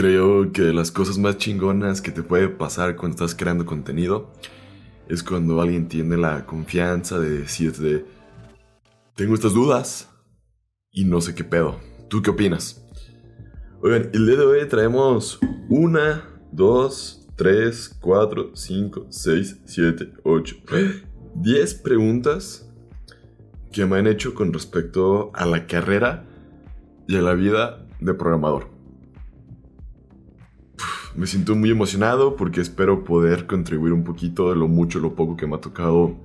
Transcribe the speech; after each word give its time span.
Creo 0.00 0.50
que 0.50 0.72
las 0.72 0.90
cosas 0.90 1.18
más 1.18 1.36
chingonas 1.36 2.00
que 2.00 2.10
te 2.10 2.22
puede 2.22 2.48
pasar 2.48 2.96
cuando 2.96 3.16
estás 3.16 3.34
creando 3.34 3.66
contenido 3.66 4.32
es 5.10 5.22
cuando 5.22 5.60
alguien 5.60 5.88
tiene 5.88 6.16
la 6.16 6.46
confianza 6.46 7.18
de 7.18 7.40
decirte, 7.40 8.06
tengo 9.14 9.34
estas 9.34 9.52
dudas 9.52 10.08
y 10.90 11.04
no 11.04 11.20
sé 11.20 11.34
qué 11.34 11.44
pedo. 11.44 11.78
¿Tú 12.08 12.22
qué 12.22 12.30
opinas? 12.30 12.82
Oigan, 13.82 14.08
el 14.14 14.24
día 14.24 14.36
de 14.36 14.44
hoy 14.46 14.68
traemos 14.68 15.38
una, 15.68 16.24
dos, 16.50 17.28
tres, 17.36 17.94
cuatro, 18.00 18.52
cinco, 18.56 19.06
seis, 19.10 19.60
siete, 19.66 20.14
ocho, 20.24 20.56
diez 21.34 21.74
preguntas 21.74 22.66
que 23.70 23.84
me 23.84 23.98
han 23.98 24.06
hecho 24.06 24.34
con 24.34 24.50
respecto 24.50 25.30
a 25.34 25.44
la 25.44 25.66
carrera 25.66 26.24
y 27.06 27.16
a 27.16 27.20
la 27.20 27.34
vida 27.34 27.86
de 28.00 28.14
programador 28.14 28.79
me 31.14 31.26
siento 31.26 31.56
muy 31.56 31.70
emocionado 31.70 32.36
porque 32.36 32.60
espero 32.60 33.04
poder 33.04 33.46
contribuir 33.46 33.92
un 33.92 34.04
poquito 34.04 34.50
de 34.50 34.56
lo 34.56 34.68
mucho 34.68 34.98
lo 35.00 35.14
poco 35.14 35.36
que 35.36 35.46
me 35.46 35.56
ha 35.56 35.60
tocado 35.60 36.16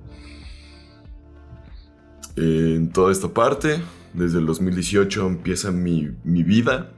en 2.36 2.90
toda 2.90 3.12
esta 3.12 3.28
parte. 3.28 3.80
Desde 4.14 4.38
el 4.38 4.46
2018 4.46 5.26
empieza 5.26 5.72
mi, 5.72 6.10
mi 6.24 6.42
vida 6.42 6.92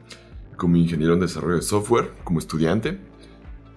como 0.57 0.77
ingeniero 0.77 1.15
en 1.15 1.21
desarrollo 1.21 1.57
de 1.57 1.63
software, 1.63 2.13
como 2.25 2.39
estudiante. 2.39 2.99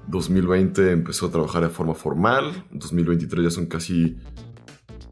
2020 0.08 0.92
empezó 0.92 1.28
a 1.28 1.32
trabajar 1.32 1.64
de 1.64 1.70
forma 1.70 1.94
formal. 1.94 2.66
2023 2.72 3.46
ya 3.46 3.52
son 3.52 3.66
casi... 3.68 4.18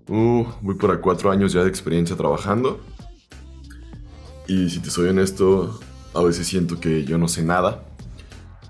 Uh, 0.07 0.43
voy 0.61 0.75
para 0.75 0.99
cuatro 0.99 1.29
años 1.31 1.53
ya 1.53 1.63
de 1.63 1.69
experiencia 1.69 2.15
trabajando. 2.17 2.79
Y 4.47 4.69
si 4.71 4.79
te 4.79 4.89
soy 4.89 5.09
honesto, 5.09 5.79
a 6.15 6.23
veces 6.23 6.47
siento 6.47 6.79
que 6.79 7.05
yo 7.05 7.19
no 7.19 7.27
sé 7.27 7.43
nada 7.43 7.88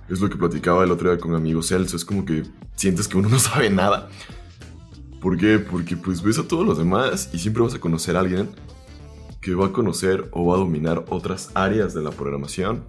es 0.10 0.20
lo 0.20 0.30
que 0.30 0.38
platicaba 0.38 0.84
el 0.84 0.92
otro 0.92 1.10
día 1.10 1.20
con 1.20 1.32
mi 1.32 1.38
amigo 1.38 1.62
Celso. 1.62 1.96
Es 1.96 2.04
como 2.04 2.26
que 2.26 2.44
sientes 2.76 3.08
que 3.08 3.18
uno 3.18 3.30
no 3.30 3.40
sabe 3.40 3.70
nada. 3.70 4.10
¿Por 5.22 5.38
qué? 5.38 5.60
Porque 5.60 5.96
pues 5.98 6.22
ves 6.22 6.40
a 6.40 6.48
todos 6.48 6.66
los 6.66 6.78
demás 6.78 7.30
y 7.34 7.40
siempre 7.40 7.62
vas 7.62 7.76
a 7.76 7.80
conocer 7.80 8.16
a 8.16 8.22
alguien 8.22 8.50
que 9.42 9.54
va 9.54 9.68
a 9.68 9.72
conocer 9.72 10.30
o 10.32 10.46
va 10.46 10.56
a 10.56 10.60
dominar 10.60 11.06
otras 11.10 11.52
áreas 11.54 11.94
de 11.94 12.02
la 12.02 12.12
programación 12.12 12.86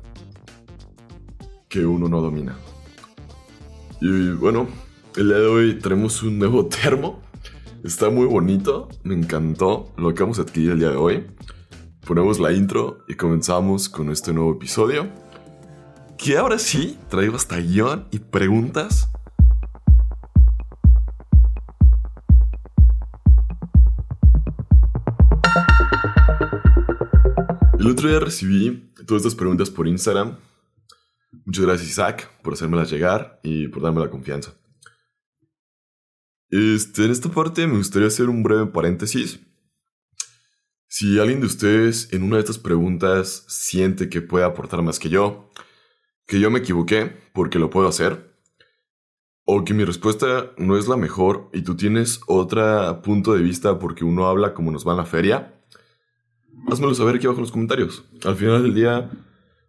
que 1.69 1.87
uno 1.87 2.09
no 2.09 2.21
domina. 2.21 2.57
Y 4.01 4.31
bueno, 4.31 4.67
el 5.17 5.29
día 5.29 5.39
de 5.39 5.47
hoy 5.47 5.79
tenemos 5.79 6.23
un 6.23 6.39
nuevo 6.39 6.67
termo. 6.83 7.21
Está 7.85 8.11
muy 8.11 8.27
bonito, 8.27 8.89
me 9.05 9.15
encantó 9.15 9.93
lo 9.97 10.15
que 10.15 10.23
vamos 10.23 10.39
a 10.39 10.43
adquirir 10.43 10.73
el 10.73 10.79
día 10.81 10.91
de 10.91 10.97
hoy. 10.97 11.27
Ponemos 12.07 12.39
la 12.39 12.53
intro 12.53 13.05
y 13.09 13.15
comenzamos 13.15 13.89
con 13.89 14.11
este 14.11 14.33
nuevo 14.33 14.53
episodio 14.53 15.30
que 16.23 16.37
ahora 16.37 16.59
sí 16.59 16.99
traigo 17.09 17.37
hasta 17.37 17.57
guion 17.57 18.07
y 18.11 18.19
preguntas. 18.19 19.09
El 27.79 27.87
otro 27.87 28.11
día 28.11 28.21
recibí 28.21 28.93
todas 29.07 29.23
estas 29.23 29.35
preguntas 29.35 29.71
por 29.71 29.89
Instagram. 29.89 30.39
Muchas 31.47 31.65
gracias 31.65 31.91
Isaac 31.91 32.31
por 32.43 32.53
hacérmelas 32.53 32.91
llegar 32.91 33.41
y 33.43 33.69
por 33.69 33.83
darme 33.83 34.01
la 34.01 34.11
confianza. 34.11 34.53
Este, 36.51 37.07
en 37.07 37.13
esta 37.13 37.31
parte 37.31 37.67
me 37.67 37.79
gustaría 37.79 38.09
hacer 38.09 38.29
un 38.29 38.43
breve 38.43 38.67
paréntesis. 38.67 39.41
Si 40.87 41.19
alguien 41.19 41.41
de 41.41 41.47
ustedes 41.47 42.13
en 42.13 42.25
una 42.25 42.37
de 42.37 42.41
estas 42.41 42.59
preguntas 42.59 43.47
siente 43.49 44.11
que 44.11 44.21
puede 44.21 44.45
aportar 44.45 44.83
más 44.83 44.99
que 44.99 45.09
yo, 45.09 45.51
que 46.31 46.39
yo 46.39 46.49
me 46.49 46.61
equivoqué 46.61 47.13
porque 47.33 47.59
lo 47.59 47.71
puedo 47.71 47.89
hacer, 47.89 48.37
o 49.45 49.65
que 49.65 49.75
mi 49.75 49.85
respuesta 49.85 50.53
no 50.59 50.77
es 50.77 50.87
la 50.87 50.97
mejor 50.97 51.51
y 51.53 51.63
tú 51.63 51.75
tienes 51.75 52.21
otro 52.29 53.03
punto 53.03 53.35
de 53.35 53.43
vista 53.43 53.81
porque 53.81 54.05
uno 54.05 54.29
habla 54.29 54.55
como 54.55 54.71
nos 54.71 54.87
va 54.87 54.93
en 54.93 54.99
la 54.99 55.07
feria, 55.07 55.61
házmelo 56.69 56.95
saber 56.95 57.17
aquí 57.17 57.27
abajo 57.27 57.41
en 57.41 57.43
los 57.43 57.51
comentarios. 57.51 58.05
Al 58.25 58.37
final 58.37 58.63
del 58.63 58.75
día, 58.77 59.11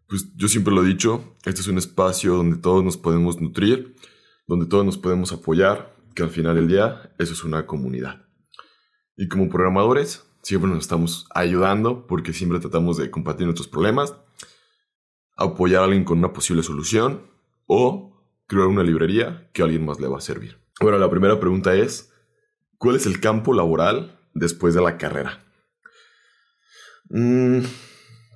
pues 0.08 0.36
yo 0.36 0.48
siempre 0.48 0.72
lo 0.72 0.84
he 0.84 0.88
dicho, 0.88 1.36
este 1.46 1.62
es 1.62 1.68
un 1.68 1.80
espacio 1.80 2.36
donde 2.36 2.58
todos 2.58 2.84
nos 2.84 2.96
podemos 2.96 3.42
nutrir, 3.42 3.96
donde 4.46 4.68
todos 4.68 4.86
nos 4.86 5.00
podemos 5.00 5.34
apoyar, 5.34 5.96
que 6.14 6.22
al 6.22 6.30
final 6.30 6.54
del 6.54 6.68
día 6.68 7.12
eso 7.18 7.34
es 7.34 7.44
una 7.44 7.66
comunidad. 7.66 8.28
Y 9.18 9.30
como 9.30 9.50
programadores, 9.50 10.28
siempre 10.44 10.70
nos 10.70 10.82
estamos 10.82 11.26
ayudando 11.34 12.06
porque 12.06 12.34
siempre 12.34 12.60
tratamos 12.60 12.98
de 12.98 13.10
compartir 13.10 13.48
nuestros 13.48 13.68
problemas 13.68 14.14
apoyar 15.44 15.82
a 15.82 15.86
alguien 15.86 16.04
con 16.04 16.20
una 16.20 16.34
posible 16.34 16.64
solución 16.64 17.22
o 17.68 18.26
crear 18.48 18.68
una 18.68 18.84
librería 18.84 19.50
que 19.54 19.62
a 19.62 19.66
alguien 19.66 19.86
más 19.86 20.00
le 20.00 20.08
va 20.08 20.18
a 20.18 20.22
servir. 20.22 20.58
Bueno, 20.80 20.98
la 20.98 21.10
primera 21.10 21.40
pregunta 21.40 21.76
es, 21.76 22.12
¿cuál 22.78 22.96
es 22.96 23.06
el 23.06 23.20
campo 23.20 23.54
laboral 23.54 24.20
después 24.34 24.74
de 24.74 24.82
la 24.82 24.98
carrera? 24.98 25.44
Mm, 27.10 27.62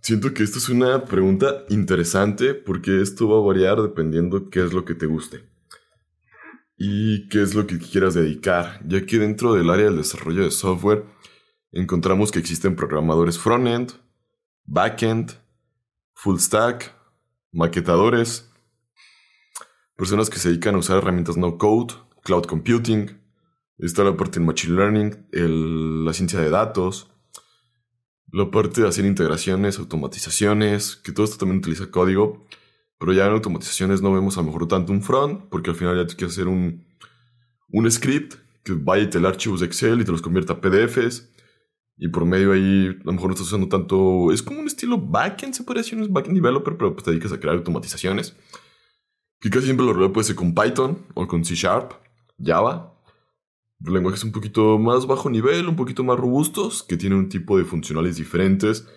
siento 0.01 0.33
que 0.33 0.43
esta 0.43 0.57
es 0.57 0.69
una 0.69 1.05
pregunta 1.05 1.65
interesante 1.69 2.53
porque 2.53 3.01
esto 3.01 3.27
va 3.27 3.37
a 3.37 3.45
variar 3.45 3.81
dependiendo 3.81 4.49
qué 4.49 4.63
es 4.63 4.73
lo 4.73 4.85
que 4.85 4.95
te 4.95 5.05
guste 5.05 5.43
y 6.77 7.27
qué 7.29 7.41
es 7.41 7.55
lo 7.55 7.67
que 7.67 7.79
quieras 7.79 8.13
dedicar, 8.13 8.81
ya 8.85 9.05
que 9.05 9.17
dentro 9.17 9.53
del 9.53 9.69
área 9.69 9.85
del 9.85 9.97
desarrollo 9.97 10.43
de 10.43 10.51
software 10.51 11.05
encontramos 11.71 12.31
que 12.31 12.39
existen 12.39 12.75
programadores 12.75 13.39
front-end, 13.39 13.93
back-end, 14.65 15.31
full 16.13 16.37
stack, 16.37 16.94
maquetadores, 17.55 18.51
personas 19.95 20.29
que 20.29 20.39
se 20.39 20.49
dedican 20.49 20.75
a 20.75 20.79
usar 20.79 20.97
herramientas 20.97 21.37
no 21.37 21.57
code, 21.57 21.93
cloud 22.21 22.43
computing, 22.43 23.17
está 23.79 24.03
la 24.03 24.15
parte 24.15 24.39
de 24.39 24.45
machine 24.45 24.75
learning, 24.75 25.27
la 26.05 26.13
ciencia 26.13 26.39
de 26.39 26.49
datos, 26.49 27.09
la 28.31 28.51
parte 28.51 28.81
de 28.81 28.87
hacer 28.87 29.05
integraciones, 29.05 29.79
automatizaciones, 29.79 30.97
que 30.97 31.13
todo 31.13 31.25
esto 31.25 31.37
también 31.37 31.59
utiliza 31.59 31.89
código, 31.89 32.45
pero 32.99 33.13
ya 33.13 33.25
en 33.25 33.33
automatizaciones 33.33 34.01
no 34.01 34.13
vemos 34.13 34.37
a 34.37 34.41
lo 34.41 34.47
mejor 34.47 34.67
tanto 34.67 34.91
un 34.91 35.01
front, 35.01 35.47
porque 35.49 35.69
al 35.69 35.75
final 35.77 35.95
ya 35.95 36.05
tienes 36.05 36.15
que 36.15 36.25
hacer 36.25 36.47
un, 36.47 36.85
un 37.69 37.89
script 37.89 38.35
que 38.63 38.73
vaya 38.73 39.03
y 39.03 39.09
te 39.09 39.25
archivos 39.25 39.61
de 39.61 39.67
Excel 39.67 40.01
y 40.01 40.05
te 40.05 40.11
los 40.11 40.21
convierta 40.21 40.53
a 40.53 40.61
PDFs. 40.61 41.29
Y 41.97 42.09
por 42.09 42.25
medio 42.25 42.51
ahí, 42.51 42.87
a 42.87 43.03
lo 43.05 43.13
mejor 43.13 43.27
no 43.27 43.33
estás 43.33 43.47
usando 43.47 43.69
tanto. 43.69 44.31
Es 44.31 44.43
como 44.43 44.59
un 44.59 44.67
estilo 44.67 44.97
backend, 44.97 45.53
se 45.53 45.63
podría 45.63 45.83
decir, 45.83 45.97
un 45.97 46.11
backend 46.11 46.35
developer, 46.35 46.75
pero 46.77 46.93
pues 46.93 47.05
te 47.05 47.11
dedicas 47.11 47.31
a 47.31 47.39
crear 47.39 47.55
automatizaciones. 47.55 48.35
Que 49.39 49.49
casi 49.49 49.65
siempre 49.65 49.85
lo 49.85 50.13
puede 50.13 50.25
ser 50.25 50.35
con 50.35 50.53
Python 50.53 51.05
o 51.13 51.27
con 51.27 51.45
C 51.45 51.55
Sharp, 51.55 51.93
Java. 52.43 52.93
Lenguajes 53.79 54.23
un 54.23 54.31
poquito 54.31 54.77
más 54.79 55.05
bajo 55.05 55.29
nivel, 55.29 55.67
un 55.67 55.75
poquito 55.75 56.03
más 56.03 56.17
robustos, 56.17 56.83
que 56.83 56.97
tienen 56.97 57.19
un 57.19 57.29
tipo 57.29 57.57
de 57.57 57.65
funcionales 57.65 58.17
diferentes 58.17 58.87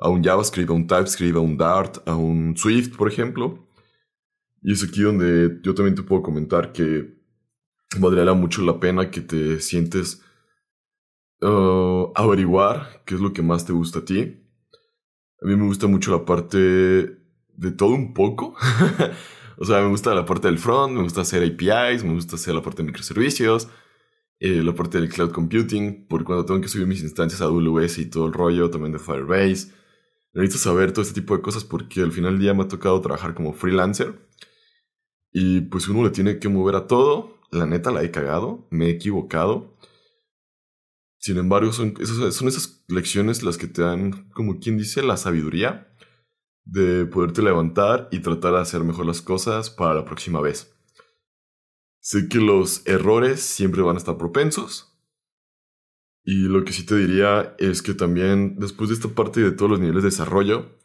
a 0.00 0.08
un 0.08 0.22
JavaScript, 0.22 0.70
a 0.70 0.72
un 0.72 0.86
TypeScript, 0.86 1.36
a 1.36 1.40
un 1.40 1.56
Dart, 1.56 2.08
a 2.08 2.14
un 2.14 2.56
Swift, 2.56 2.96
por 2.96 3.08
ejemplo. 3.08 3.68
Y 4.62 4.72
es 4.72 4.82
aquí 4.82 5.02
donde 5.02 5.60
yo 5.62 5.74
también 5.74 5.94
te 5.94 6.02
puedo 6.02 6.22
comentar 6.22 6.72
que 6.72 7.18
valdría 7.98 8.32
mucho 8.32 8.62
la 8.62 8.80
pena 8.80 9.10
que 9.10 9.20
te 9.20 9.60
sientes 9.60 10.22
Uh, 11.40 12.10
averiguar 12.16 13.02
qué 13.06 13.14
es 13.14 13.20
lo 13.20 13.32
que 13.32 13.42
más 13.42 13.64
te 13.64 13.72
gusta 13.72 14.00
a 14.00 14.04
ti. 14.04 14.44
A 15.40 15.46
mí 15.46 15.54
me 15.56 15.66
gusta 15.66 15.86
mucho 15.86 16.10
la 16.10 16.24
parte 16.24 16.58
de 16.58 17.70
todo 17.76 17.90
un 17.90 18.12
poco. 18.12 18.54
o 19.58 19.64
sea, 19.64 19.80
me 19.82 19.88
gusta 19.88 20.14
la 20.14 20.24
parte 20.24 20.48
del 20.48 20.58
front, 20.58 20.94
me 20.94 21.02
gusta 21.02 21.20
hacer 21.20 21.42
APIs, 21.44 22.02
me 22.02 22.14
gusta 22.14 22.36
hacer 22.36 22.54
la 22.54 22.62
parte 22.62 22.82
de 22.82 22.86
microservicios, 22.86 23.68
eh, 24.40 24.62
la 24.62 24.74
parte 24.74 24.98
del 25.00 25.08
cloud 25.08 25.30
computing, 25.30 26.06
por 26.08 26.24
cuando 26.24 26.44
tengo 26.44 26.60
que 26.60 26.68
subir 26.68 26.86
mis 26.86 27.02
instancias 27.02 27.40
a 27.40 27.44
AWS 27.44 27.98
y 27.98 28.06
todo 28.06 28.26
el 28.26 28.32
rollo, 28.32 28.70
también 28.70 28.92
de 28.92 28.98
Firebase. 28.98 29.72
Necesito 30.34 30.58
saber 30.58 30.92
todo 30.92 31.02
este 31.02 31.20
tipo 31.20 31.36
de 31.36 31.42
cosas 31.42 31.64
porque 31.64 32.00
al 32.00 32.12
final 32.12 32.32
del 32.32 32.40
día 32.40 32.54
me 32.54 32.64
ha 32.64 32.68
tocado 32.68 33.00
trabajar 33.00 33.34
como 33.34 33.52
freelancer. 33.52 34.28
Y 35.32 35.62
pues 35.62 35.88
uno 35.88 36.04
le 36.04 36.10
tiene 36.10 36.38
que 36.38 36.48
mover 36.48 36.76
a 36.76 36.86
todo. 36.86 37.38
La 37.50 37.66
neta 37.66 37.90
la 37.90 38.02
he 38.02 38.10
cagado, 38.10 38.66
me 38.70 38.86
he 38.86 38.90
equivocado. 38.90 39.76
Sin 41.18 41.36
embargo, 41.36 41.72
son 41.72 41.94
esas, 42.00 42.34
son 42.34 42.48
esas 42.48 42.84
lecciones 42.88 43.42
las 43.42 43.58
que 43.58 43.66
te 43.66 43.82
dan, 43.82 44.30
como 44.30 44.58
quien 44.60 44.78
dice, 44.78 45.02
la 45.02 45.16
sabiduría 45.16 45.92
de 46.64 47.06
poderte 47.06 47.42
levantar 47.42 48.08
y 48.12 48.20
tratar 48.20 48.52
de 48.54 48.60
hacer 48.60 48.84
mejor 48.84 49.06
las 49.06 49.22
cosas 49.22 49.70
para 49.70 49.94
la 49.94 50.04
próxima 50.04 50.40
vez. 50.40 50.74
Sé 52.00 52.28
que 52.28 52.38
los 52.38 52.86
errores 52.86 53.40
siempre 53.40 53.82
van 53.82 53.96
a 53.96 53.98
estar 53.98 54.16
propensos. 54.16 54.94
Y 56.24 56.42
lo 56.42 56.64
que 56.64 56.72
sí 56.72 56.84
te 56.84 56.94
diría 56.94 57.54
es 57.58 57.82
que 57.82 57.94
también 57.94 58.56
después 58.58 58.90
de 58.90 58.96
esta 58.96 59.08
parte 59.08 59.40
de 59.40 59.52
todos 59.52 59.70
los 59.70 59.80
niveles 59.80 60.02
de 60.02 60.10
desarrollo, 60.10 60.78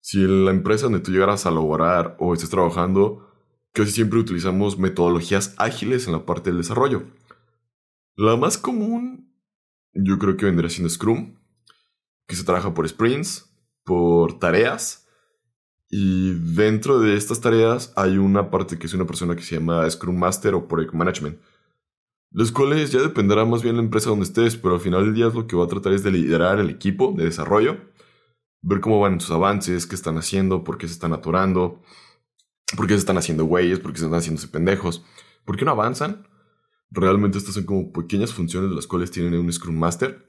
si 0.00 0.22
en 0.22 0.44
la 0.44 0.50
empresa 0.50 0.84
donde 0.84 1.00
tú 1.00 1.10
llegaras 1.10 1.46
a 1.46 1.50
laborar 1.50 2.16
o 2.20 2.34
estés 2.34 2.50
trabajando, 2.50 3.26
casi 3.72 3.90
siempre 3.90 4.18
utilizamos 4.18 4.78
metodologías 4.78 5.54
ágiles 5.56 6.06
en 6.06 6.12
la 6.12 6.26
parte 6.26 6.50
del 6.50 6.58
desarrollo. 6.58 7.04
La 8.16 8.36
más 8.36 8.58
común 8.58 9.25
yo 9.96 10.18
creo 10.18 10.36
que 10.36 10.46
vendría 10.46 10.70
siendo 10.70 10.90
Scrum, 10.90 11.34
que 12.26 12.36
se 12.36 12.44
trabaja 12.44 12.74
por 12.74 12.88
sprints, 12.88 13.50
por 13.84 14.38
tareas, 14.38 15.02
Y 15.88 16.32
dentro 16.54 16.98
de 16.98 17.16
estas 17.16 17.40
tareas 17.40 17.92
hay 17.96 18.18
una 18.18 18.50
parte 18.50 18.78
que 18.78 18.86
es 18.86 18.94
una 18.94 19.06
persona 19.06 19.36
que 19.36 19.42
se 19.42 19.56
llama 19.56 19.88
Scrum 19.88 20.18
Master 20.18 20.54
o 20.54 20.66
Project 20.66 20.94
Management. 20.94 21.38
Los 22.32 22.52
cuales 22.52 22.92
ya 22.92 23.00
dependerá 23.00 23.44
más 23.44 23.62
bien 23.62 23.76
la 23.76 23.82
empresa 23.82 24.10
donde 24.10 24.24
estés, 24.24 24.56
pero 24.56 24.74
al 24.74 24.80
final 24.80 25.04
del 25.04 25.14
día 25.14 25.26
lo 25.26 25.46
que 25.46 25.56
va 25.56 25.64
a 25.64 25.68
tratar 25.68 25.92
es 25.92 26.02
de 26.02 26.10
liderar 26.10 26.58
el 26.58 26.70
equipo 26.70 27.14
de 27.16 27.24
desarrollo, 27.24 27.78
ver 28.62 28.80
cómo 28.80 29.00
van 29.00 29.20
sus 29.20 29.30
avances, 29.30 29.86
qué 29.86 29.94
están 29.94 30.18
haciendo, 30.18 30.64
por 30.64 30.76
qué 30.76 30.88
se 30.88 30.94
están 30.94 31.12
atorando, 31.12 31.82
por 32.76 32.86
qué 32.86 32.94
se 32.94 32.98
están 33.00 33.18
haciendo 33.18 33.44
güeyes, 33.44 33.78
por 33.78 33.92
qué 33.92 33.98
se 34.00 34.06
están 34.06 34.18
haciéndose 34.18 34.48
pendejos, 34.48 35.04
por 35.44 35.56
qué 35.56 35.64
no 35.64 35.70
avanzan. 35.70 36.26
Realmente 36.90 37.38
estas 37.38 37.54
son 37.54 37.64
como 37.64 37.92
pequeñas 37.92 38.32
funciones 38.32 38.70
de 38.70 38.76
las 38.76 38.86
cuales 38.86 39.10
tienen 39.10 39.34
un 39.34 39.52
Scrum 39.52 39.76
Master. 39.76 40.26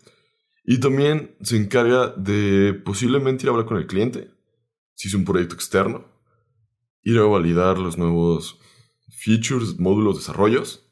Y 0.64 0.80
también 0.80 1.36
se 1.42 1.56
encarga 1.56 2.10
de 2.10 2.74
posiblemente 2.74 3.44
ir 3.44 3.50
a 3.50 3.52
hablar 3.52 3.68
con 3.68 3.78
el 3.78 3.88
cliente, 3.88 4.32
si 4.96 5.08
es 5.08 5.14
un 5.14 5.24
proyecto 5.24 5.56
externo, 5.56 6.06
ir 7.04 7.18
a 7.20 7.24
validar 7.24 7.80
los 7.80 7.98
nuevos 7.98 8.60
features, 9.10 9.80
módulos, 9.80 10.18
desarrollos, 10.18 10.84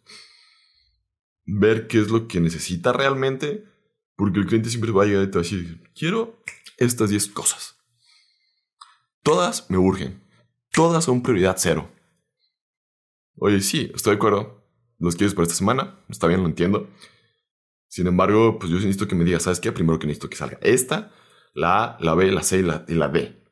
ver 1.46 1.88
qué 1.88 2.00
es 2.00 2.10
lo 2.10 2.28
que 2.28 2.40
necesita 2.40 2.94
realmente, 2.94 3.66
porque 4.16 4.40
el 4.40 4.46
cliente 4.46 4.70
siempre 4.70 4.92
va 4.92 5.04
a 5.04 5.06
llegar 5.08 5.24
y 5.24 5.28
te 5.28 5.38
va 5.38 5.42
a 5.42 5.44
decir, 5.44 5.92
quiero 5.94 6.42
estas 6.78 7.10
10 7.10 7.28
cosas. 7.28 7.76
Todas 9.24 9.70
me 9.70 9.78
urgen, 9.78 10.22
todas 10.72 11.04
son 11.04 11.22
prioridad 11.22 11.56
cero. 11.58 11.92
Oye, 13.38 13.60
sí, 13.60 13.92
estoy 13.94 14.12
de 14.12 14.18
acuerdo. 14.18 14.55
¿Los 15.00 15.16
quieres 15.16 15.34
para 15.34 15.44
esta 15.44 15.56
semana? 15.56 16.00
Está 16.10 16.28
bien, 16.28 16.42
lo 16.42 16.48
entiendo. 16.48 16.90
Sin 17.88 18.08
embargo, 18.08 18.60
pues 18.60 18.72
yo 18.72 18.78
necesito 18.78 19.08
que 19.08 19.16
me 19.16 19.24
digas, 19.24 19.44
¿sabes 19.44 19.60
qué? 19.60 19.72
Primero 19.72 20.00
que 20.00 20.08
necesito 20.08 20.30
que 20.30 20.38
salga 20.38 20.58
esta, 20.62 21.12
la 21.54 21.84
A, 21.84 21.98
la 22.02 22.16
B, 22.16 22.32
la 22.32 22.44
C 22.44 22.60
y 22.60 22.64
la, 22.64 22.86
y 22.88 22.94
la 22.94 23.08
D 23.08 23.46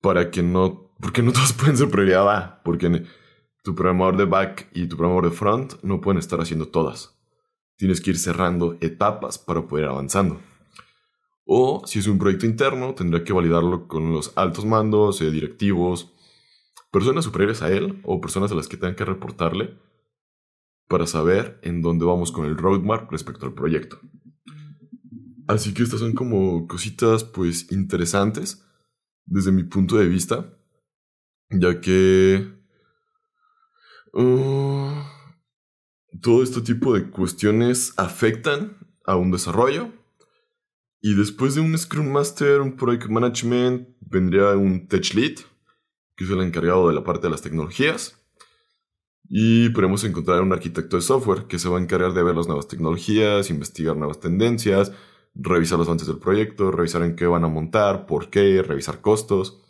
para 0.00 0.30
que 0.30 0.42
no, 0.42 0.92
porque 1.00 1.22
no 1.22 1.32
todos 1.32 1.52
pueden 1.52 1.76
ser 1.76 1.90
prioridad 1.90 2.28
A, 2.30 2.62
porque 2.64 3.04
tu 3.62 3.74
programador 3.74 4.16
de 4.16 4.24
back 4.24 4.70
y 4.72 4.86
tu 4.86 4.96
programador 4.96 5.30
de 5.30 5.36
front 5.36 5.74
no 5.82 6.00
pueden 6.00 6.18
estar 6.18 6.40
haciendo 6.40 6.68
todas. 6.68 7.16
Tienes 7.76 8.00
que 8.00 8.10
ir 8.10 8.18
cerrando 8.18 8.76
etapas 8.80 9.38
para 9.38 9.66
poder 9.66 9.84
ir 9.84 9.90
avanzando. 9.90 10.40
O 11.44 11.82
si 11.86 11.98
es 11.98 12.06
un 12.06 12.18
proyecto 12.18 12.46
interno, 12.46 12.94
tendrá 12.94 13.24
que 13.24 13.32
validarlo 13.32 13.88
con 13.88 14.12
los 14.12 14.36
altos 14.36 14.64
mandos, 14.64 15.20
eh, 15.20 15.30
directivos, 15.30 16.12
personas 16.92 17.24
superiores 17.24 17.62
a 17.62 17.70
él 17.70 18.00
o 18.04 18.20
personas 18.20 18.52
a 18.52 18.54
las 18.54 18.68
que 18.68 18.76
tengan 18.76 18.94
que 18.94 19.04
reportarle 19.04 19.78
para 20.90 21.06
saber 21.06 21.60
en 21.62 21.82
dónde 21.82 22.04
vamos 22.04 22.32
con 22.32 22.46
el 22.46 22.58
roadmap 22.58 23.12
respecto 23.12 23.46
al 23.46 23.54
proyecto. 23.54 24.00
Así 25.46 25.72
que 25.72 25.84
estas 25.84 26.00
son 26.00 26.14
como 26.14 26.66
cositas 26.66 27.22
pues 27.22 27.70
interesantes 27.70 28.66
desde 29.24 29.52
mi 29.52 29.62
punto 29.62 29.98
de 29.98 30.08
vista, 30.08 30.52
ya 31.48 31.80
que 31.80 32.52
uh, 34.14 34.90
todo 36.20 36.42
este 36.42 36.60
tipo 36.60 36.92
de 36.92 37.08
cuestiones 37.08 37.94
afectan 37.96 38.76
a 39.04 39.14
un 39.14 39.30
desarrollo. 39.30 39.92
Y 41.00 41.14
después 41.14 41.54
de 41.54 41.60
un 41.60 41.78
Scrum 41.78 42.10
Master, 42.10 42.60
un 42.60 42.74
Project 42.74 43.08
Management, 43.08 43.88
vendría 44.00 44.56
un 44.56 44.88
Tech 44.88 45.14
Lead, 45.14 45.36
que 46.16 46.24
es 46.24 46.30
el 46.30 46.42
encargado 46.42 46.88
de 46.88 46.94
la 46.94 47.04
parte 47.04 47.28
de 47.28 47.30
las 47.30 47.42
tecnologías. 47.42 48.19
Y 49.32 49.68
podemos 49.68 50.02
encontrar 50.02 50.42
un 50.42 50.52
arquitecto 50.52 50.96
de 50.96 51.02
software 51.02 51.44
que 51.44 51.60
se 51.60 51.68
va 51.68 51.78
a 51.78 51.80
encargar 51.80 52.12
de 52.12 52.22
ver 52.24 52.36
las 52.36 52.48
nuevas 52.48 52.66
tecnologías, 52.66 53.48
investigar 53.48 53.96
nuevas 53.96 54.18
tendencias, 54.18 54.92
revisar 55.34 55.78
los 55.78 55.86
avances 55.86 56.08
del 56.08 56.18
proyecto, 56.18 56.72
revisar 56.72 57.02
en 57.02 57.14
qué 57.14 57.26
van 57.26 57.44
a 57.44 57.48
montar, 57.48 58.06
por 58.06 58.28
qué, 58.28 58.60
revisar 58.62 59.00
costos. 59.00 59.62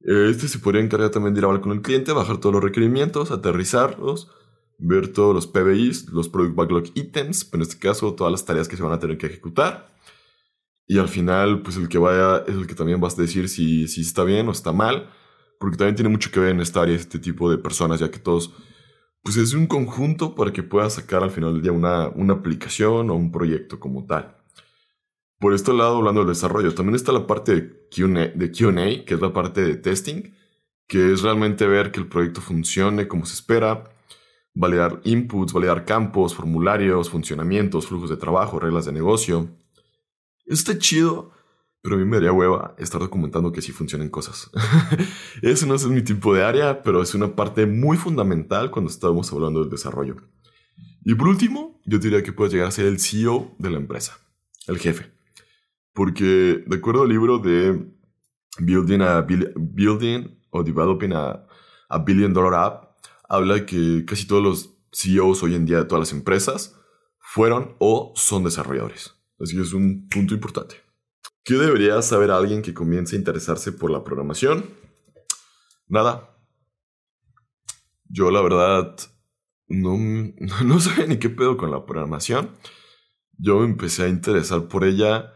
Este 0.00 0.48
se 0.48 0.58
podría 0.58 0.82
encargar 0.82 1.10
también 1.10 1.34
de 1.34 1.40
ir 1.40 1.44
a 1.44 1.48
hablar 1.48 1.60
con 1.60 1.72
el 1.72 1.82
cliente, 1.82 2.12
bajar 2.12 2.38
todos 2.38 2.54
los 2.54 2.64
requerimientos, 2.64 3.30
aterrizarlos, 3.30 4.30
ver 4.78 5.12
todos 5.12 5.34
los 5.34 5.46
PBIs, 5.46 6.08
los 6.08 6.30
Product 6.30 6.56
Backlog 6.56 6.84
Items, 6.94 7.52
en 7.52 7.60
este 7.60 7.78
caso 7.78 8.14
todas 8.14 8.30
las 8.30 8.46
tareas 8.46 8.66
que 8.66 8.76
se 8.76 8.82
van 8.82 8.92
a 8.92 8.98
tener 8.98 9.18
que 9.18 9.26
ejecutar. 9.26 9.94
Y 10.86 10.98
al 10.98 11.08
final, 11.08 11.60
pues 11.62 11.76
el 11.76 11.88
que 11.88 11.98
vaya 11.98 12.44
es 12.48 12.54
el 12.54 12.66
que 12.66 12.74
también 12.74 13.02
va 13.02 13.08
a 13.08 13.14
decir 13.14 13.50
si, 13.50 13.86
si 13.88 14.00
está 14.00 14.24
bien 14.24 14.48
o 14.48 14.52
está 14.52 14.72
mal, 14.72 15.10
porque 15.60 15.76
también 15.76 15.96
tiene 15.96 16.08
mucho 16.08 16.30
que 16.30 16.40
ver 16.40 16.50
en 16.50 16.60
esta 16.60 16.80
área 16.80 16.96
este 16.96 17.18
tipo 17.18 17.50
de 17.50 17.58
personas, 17.58 18.00
ya 18.00 18.10
que 18.10 18.18
todos, 18.18 18.54
pues 19.22 19.36
es 19.36 19.52
un 19.54 19.66
conjunto 19.66 20.34
para 20.34 20.52
que 20.52 20.62
puedas 20.62 20.94
sacar 20.94 21.22
al 21.22 21.30
final 21.30 21.52
del 21.52 21.62
día 21.62 21.72
una, 21.72 22.08
una 22.08 22.34
aplicación 22.34 23.10
o 23.10 23.14
un 23.14 23.30
proyecto 23.30 23.78
como 23.78 24.06
tal. 24.06 24.36
Por 25.38 25.54
este 25.54 25.72
lado, 25.72 25.96
hablando 25.96 26.20
del 26.20 26.34
desarrollo, 26.34 26.74
también 26.74 26.96
está 26.96 27.12
la 27.12 27.26
parte 27.26 27.54
de 27.54 28.50
QA, 28.50 29.04
que 29.04 29.14
es 29.14 29.20
la 29.20 29.32
parte 29.32 29.62
de 29.62 29.76
testing, 29.76 30.34
que 30.86 31.12
es 31.12 31.22
realmente 31.22 31.66
ver 31.66 31.92
que 31.92 32.00
el 32.00 32.08
proyecto 32.08 32.40
funcione 32.40 33.08
como 33.08 33.24
se 33.24 33.34
espera, 33.34 33.84
validar 34.54 35.00
inputs, 35.04 35.52
validar 35.52 35.84
campos, 35.84 36.34
formularios, 36.34 37.08
funcionamientos, 37.08 37.86
flujos 37.86 38.10
de 38.10 38.16
trabajo, 38.16 38.60
reglas 38.60 38.84
de 38.84 38.92
negocio. 38.92 39.48
Está 40.44 40.76
chido, 40.78 41.30
pero 41.82 41.96
a 41.96 41.98
mí 41.98 42.04
me 42.04 42.16
daría 42.16 42.32
hueva 42.32 42.74
estar 42.78 43.00
documentando 43.00 43.52
que 43.52 43.62
sí 43.62 43.72
funcionen 43.72 44.10
cosas. 44.10 44.50
Ese 45.42 45.66
no 45.66 45.74
es 45.74 45.86
mi 45.86 46.02
tipo 46.02 46.34
de 46.34 46.44
área, 46.44 46.82
pero 46.82 47.02
es 47.02 47.14
una 47.14 47.34
parte 47.34 47.66
muy 47.66 47.96
fundamental 47.96 48.70
cuando 48.70 48.90
estamos 48.90 49.32
hablando 49.32 49.60
del 49.60 49.70
desarrollo. 49.70 50.16
Y 51.04 51.14
por 51.14 51.28
último, 51.28 51.80
yo 51.86 51.98
diría 51.98 52.22
que 52.22 52.32
puedes 52.32 52.52
llegar 52.52 52.68
a 52.68 52.72
ser 52.72 52.86
el 52.86 53.00
CEO 53.00 53.54
de 53.58 53.70
la 53.70 53.78
empresa, 53.78 54.18
el 54.66 54.78
jefe. 54.78 55.10
Porque 55.94 56.62
de 56.66 56.76
acuerdo 56.76 57.02
al 57.02 57.08
libro 57.08 57.38
de 57.38 57.82
Building, 58.58 59.00
a 59.00 59.22
Building 59.22 60.38
o 60.50 60.62
Developing 60.62 61.12
a, 61.14 61.46
a 61.88 61.98
Billion 61.98 62.34
Dollar 62.34 62.54
App, 62.54 62.90
habla 63.28 63.64
que 63.64 64.04
casi 64.06 64.26
todos 64.26 64.42
los 64.42 64.76
CEOs 64.92 65.42
hoy 65.42 65.54
en 65.54 65.64
día 65.64 65.78
de 65.78 65.84
todas 65.84 66.00
las 66.00 66.12
empresas 66.12 66.76
fueron 67.18 67.74
o 67.78 68.12
son 68.16 68.44
desarrolladores. 68.44 69.14
Así 69.38 69.56
que 69.56 69.62
es 69.62 69.72
un 69.72 70.08
punto 70.08 70.34
importante. 70.34 70.89
¿Qué 71.44 71.54
debería 71.54 72.00
saber 72.02 72.30
alguien 72.30 72.62
que 72.62 72.74
comience 72.74 73.16
a 73.16 73.18
interesarse 73.18 73.72
por 73.72 73.90
la 73.90 74.04
programación? 74.04 74.64
Nada. 75.88 76.36
Yo 78.04 78.30
la 78.30 78.42
verdad 78.42 78.96
no, 79.68 79.96
no 80.64 80.80
sabía 80.80 81.06
ni 81.06 81.18
qué 81.18 81.30
pedo 81.30 81.56
con 81.56 81.70
la 81.70 81.86
programación. 81.86 82.50
Yo 83.38 83.60
me 83.60 83.66
empecé 83.66 84.04
a 84.04 84.08
interesar 84.08 84.68
por 84.68 84.84
ella 84.84 85.34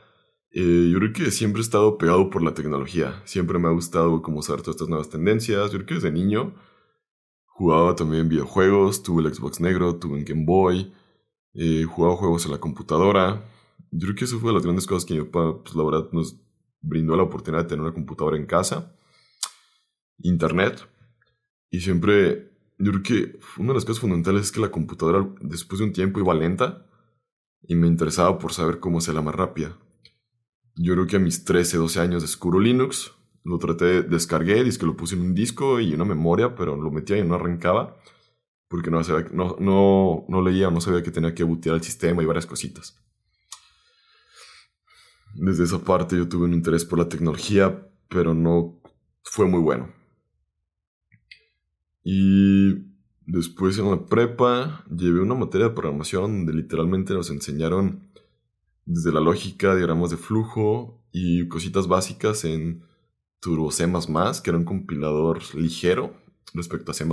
eh, 0.57 0.89
yo 0.93 0.99
creo 1.01 1.13
que 1.13 1.33
siempre 1.33 1.61
he 1.61 1.65
estado 1.65 1.99
pegado 1.99 2.31
por 2.31 2.41
la 2.43 2.55
tecnología. 2.55 3.21
Siempre 3.25 3.59
me 3.59 3.67
ha 3.69 3.73
gustado 3.73 4.23
como 4.23 4.41
saber 4.41 4.63
todas 4.63 4.77
estas 4.77 4.89
nuevas 4.89 5.11
tendencias. 5.11 5.73
Yo 5.73 5.79
creo 5.79 5.87
que 5.87 5.95
desde 5.95 6.13
niño 6.13 6.55
jugaba 7.47 7.97
también 7.97 8.29
videojuegos. 8.29 9.03
Tuve 9.03 9.23
el 9.23 9.35
Xbox 9.35 9.61
negro, 9.61 9.97
tuve 9.97 10.15
un 10.15 10.25
Game 10.25 10.45
Boy. 10.47 10.93
Eh, 11.55 11.85
jugaba 11.85 12.17
juegos 12.17 12.45
en 12.47 12.53
la 12.53 12.59
computadora. 12.59 13.45
Yo 13.97 14.07
creo 14.07 14.15
que 14.17 14.25
eso 14.25 14.41
fue 14.41 14.51
de 14.51 14.55
las 14.55 14.65
grandes 14.65 14.87
cosas 14.87 15.05
que 15.05 15.15
mi 15.15 15.25
papá, 15.25 15.63
pues 15.63 15.75
la 15.77 15.85
verdad, 15.85 16.09
nos 16.13 16.37
brindó 16.81 17.17
la 17.17 17.23
oportunidad 17.23 17.63
de 17.63 17.69
tener 17.69 17.83
una 17.83 17.95
computadora 17.95 18.37
en 18.37 18.47
casa. 18.47 18.97
Internet. 20.19 20.89
Y 21.71 21.81
siempre, 21.81 22.51
yo 22.79 22.91
creo 22.93 23.03
que 23.03 23.41
una 23.59 23.69
de 23.69 23.75
las 23.75 23.85
cosas 23.85 24.01
fundamentales 24.01 24.43
es 24.43 24.53
que 24.53 24.61
la 24.61 24.71
computadora 24.71 25.29
después 25.41 25.79
de 25.79 25.87
un 25.87 25.93
tiempo 25.93 26.21
iba 26.21 26.35
lenta. 26.35 26.87
Y 27.63 27.77
me 27.77 27.87
interesaba 27.87 28.39
por 28.39 28.53
saber 28.53 28.81
cómo 28.81 28.99
la 29.01 29.23
más 29.23 29.35
rápida 29.35 29.79
yo 30.77 30.95
creo 30.95 31.07
que 31.07 31.17
a 31.17 31.21
mis 31.21 31.45
13, 31.45 31.77
12 31.77 32.01
años 32.01 32.23
descubro 32.23 32.61
Linux. 32.61 33.13
Lo 33.45 33.59
traté, 33.59 34.03
descargué, 34.03 34.65
que 34.79 34.87
lo 34.87 34.97
puse 34.97 35.15
en 35.15 35.21
un 35.21 35.35
disco 35.35 35.79
y 35.79 35.93
una 35.93 36.05
memoria, 36.05 36.55
pero 36.55 36.77
lo 36.77 36.91
metía 36.91 37.19
y 37.19 37.25
no 37.25 37.35
arrancaba. 37.35 37.97
Porque 38.69 38.91
no, 38.91 39.01
no, 39.33 39.57
no, 39.61 40.25
no 40.29 40.43
leía, 40.43 40.71
no 40.71 40.81
sabía 40.81 41.03
que 41.03 41.11
tenía 41.11 41.35
que 41.35 41.45
bootear 41.45 41.77
el 41.77 41.83
sistema 41.83 42.23
y 42.23 42.27
varias 42.27 42.47
cositas. 42.47 42.99
Desde 45.35 45.65
esa 45.65 45.81
parte 45.81 46.17
yo 46.17 46.29
tuve 46.29 46.45
un 46.45 46.55
interés 46.55 46.85
por 46.85 46.99
la 46.99 47.09
tecnología, 47.09 47.89
pero 48.09 48.35
no 48.35 48.81
fue 49.23 49.47
muy 49.47 49.61
bueno. 49.61 49.93
Y 52.05 52.75
después 53.27 53.79
en 53.79 53.91
la 53.91 54.07
prepa 54.07 54.85
llevé 54.95 55.21
una 55.21 55.35
materia 55.35 55.69
de 55.69 55.75
programación 55.75 56.45
donde 56.45 56.53
literalmente 56.53 57.15
nos 57.15 57.31
enseñaron 57.31 58.11
desde 58.85 59.13
la 59.13 59.21
lógica, 59.21 59.75
diagramas 59.75 60.11
de 60.11 60.19
flujo 60.19 61.03
y 61.11 61.49
cositas 61.49 61.89
básicas 61.89 62.45
en 62.45 62.85
Turbo 63.41 63.71
C++, 63.71 63.87
que 64.43 64.51
era 64.51 64.59
un 64.59 64.65
compilador 64.65 65.43
ligero 65.55 66.15
respecto 66.53 66.93
a 66.93 66.95
C++. 66.95 67.05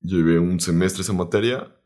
Llevé 0.00 0.38
un 0.38 0.60
semestre 0.60 1.02
esa 1.02 1.12
materia 1.12 1.76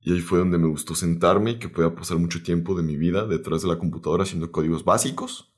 y 0.00 0.12
ahí 0.12 0.20
fue 0.20 0.38
donde 0.38 0.58
me 0.58 0.68
gustó 0.68 0.94
sentarme 0.94 1.52
y 1.52 1.58
que 1.58 1.68
podía 1.68 1.94
pasar 1.94 2.18
mucho 2.18 2.42
tiempo 2.42 2.74
de 2.74 2.82
mi 2.82 2.96
vida 2.96 3.26
detrás 3.26 3.62
de 3.62 3.68
la 3.68 3.78
computadora 3.78 4.22
haciendo 4.22 4.50
códigos 4.52 4.84
básicos, 4.84 5.52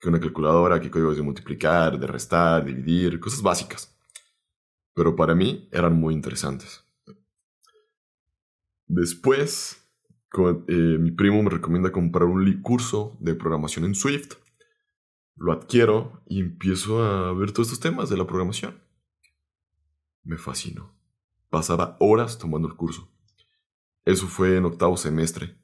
que 0.00 0.08
una 0.08 0.20
calculadora, 0.20 0.80
que 0.80 0.90
códigos 0.90 1.16
de 1.16 1.22
multiplicar, 1.22 1.98
de 1.98 2.06
restar, 2.06 2.64
dividir, 2.64 3.20
cosas 3.20 3.42
básicas. 3.42 3.96
Pero 4.94 5.14
para 5.14 5.34
mí 5.34 5.68
eran 5.70 5.94
muy 5.98 6.14
interesantes. 6.14 6.84
Después 8.86 9.82
eh, 10.66 10.98
mi 10.98 11.10
primo 11.10 11.42
me 11.42 11.50
recomienda 11.50 11.92
comprar 11.92 12.24
un 12.24 12.62
curso 12.62 13.16
de 13.20 13.34
programación 13.34 13.84
en 13.84 13.94
Swift. 13.94 14.34
Lo 15.36 15.52
adquiero 15.52 16.22
y 16.26 16.40
empiezo 16.40 17.02
a 17.02 17.32
ver 17.34 17.52
todos 17.52 17.68
estos 17.68 17.80
temas 17.80 18.08
de 18.08 18.16
la 18.16 18.26
programación. 18.26 18.82
Me 20.24 20.38
fascinó. 20.38 20.94
Pasaba 21.50 21.96
horas 22.00 22.38
tomando 22.38 22.68
el 22.68 22.76
curso. 22.76 23.11
Eso 24.04 24.26
fue 24.26 24.56
en 24.56 24.64
octavo 24.64 24.96
semestre 24.96 25.56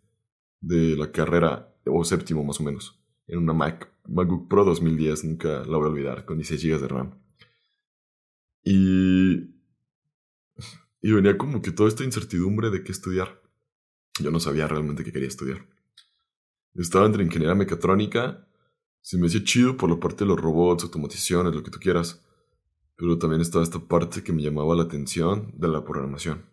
de 0.60 0.96
la 0.96 1.10
carrera, 1.10 1.74
o 1.84 2.04
séptimo 2.04 2.44
más 2.44 2.60
o 2.60 2.64
menos, 2.64 3.00
en 3.26 3.38
una 3.38 3.52
Mac, 3.52 3.92
MacBook 4.06 4.48
Pro 4.48 4.64
2010, 4.64 5.24
nunca 5.24 5.64
la 5.64 5.76
voy 5.76 5.86
a 5.86 5.90
olvidar, 5.90 6.24
con 6.24 6.38
16 6.38 6.62
GB 6.62 6.80
de 6.80 6.88
RAM. 6.88 7.14
Y, 8.62 9.34
y 11.00 11.12
venía 11.12 11.36
como 11.36 11.62
que 11.62 11.72
toda 11.72 11.88
esta 11.88 12.04
incertidumbre 12.04 12.70
de 12.70 12.82
qué 12.82 12.92
estudiar. 12.92 13.42
Yo 14.20 14.30
no 14.30 14.40
sabía 14.40 14.66
realmente 14.66 15.04
qué 15.04 15.12
quería 15.12 15.28
estudiar. 15.28 15.66
Estaba 16.74 17.06
entre 17.06 17.24
ingeniería 17.24 17.54
mecatrónica, 17.54 18.46
se 19.00 19.16
me 19.18 19.26
hacía 19.26 19.44
chido 19.44 19.76
por 19.76 19.90
la 19.90 19.98
parte 19.98 20.24
de 20.24 20.28
los 20.28 20.40
robots, 20.40 20.84
automatizaciones, 20.84 21.54
lo 21.54 21.62
que 21.62 21.70
tú 21.70 21.78
quieras. 21.78 22.24
Pero 22.96 23.18
también 23.18 23.40
estaba 23.40 23.64
esta 23.64 23.78
parte 23.78 24.22
que 24.22 24.32
me 24.32 24.42
llamaba 24.42 24.74
la 24.74 24.82
atención 24.84 25.52
de 25.56 25.68
la 25.68 25.84
programación. 25.84 26.44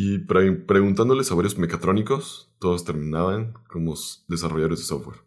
Y 0.00 0.18
preguntándoles 0.18 1.32
a 1.32 1.34
varios 1.34 1.58
mecatrónicos, 1.58 2.54
todos 2.60 2.84
terminaban 2.84 3.54
como 3.68 3.96
desarrolladores 4.28 4.78
de 4.78 4.84
software. 4.84 5.18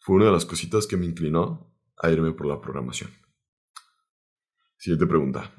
Fue 0.00 0.16
una 0.16 0.26
de 0.26 0.32
las 0.32 0.44
cositas 0.44 0.86
que 0.86 0.98
me 0.98 1.06
inclinó 1.06 1.74
a 1.96 2.10
irme 2.10 2.32
por 2.32 2.44
la 2.44 2.60
programación. 2.60 3.10
Siguiente 4.76 5.06
pregunta. 5.06 5.50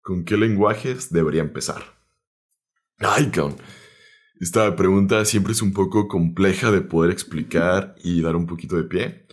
¿Con 0.00 0.24
qué 0.24 0.38
lenguajes 0.38 1.12
debería 1.12 1.42
empezar? 1.42 1.82
Ay, 2.96 3.30
cabrón. 3.30 3.56
Esta 4.40 4.74
pregunta 4.74 5.26
siempre 5.26 5.52
es 5.52 5.60
un 5.60 5.74
poco 5.74 6.08
compleja 6.08 6.70
de 6.70 6.80
poder 6.80 7.10
explicar 7.10 7.94
y 8.02 8.22
dar 8.22 8.36
un 8.36 8.46
poquito 8.46 8.76
de 8.76 8.84
pie, 8.84 9.26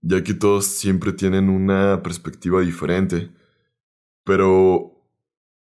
ya 0.00 0.22
que 0.22 0.34
todos 0.34 0.66
siempre 0.66 1.12
tienen 1.12 1.48
una 1.48 2.04
perspectiva 2.04 2.60
diferente. 2.60 3.32
Pero... 4.22 4.92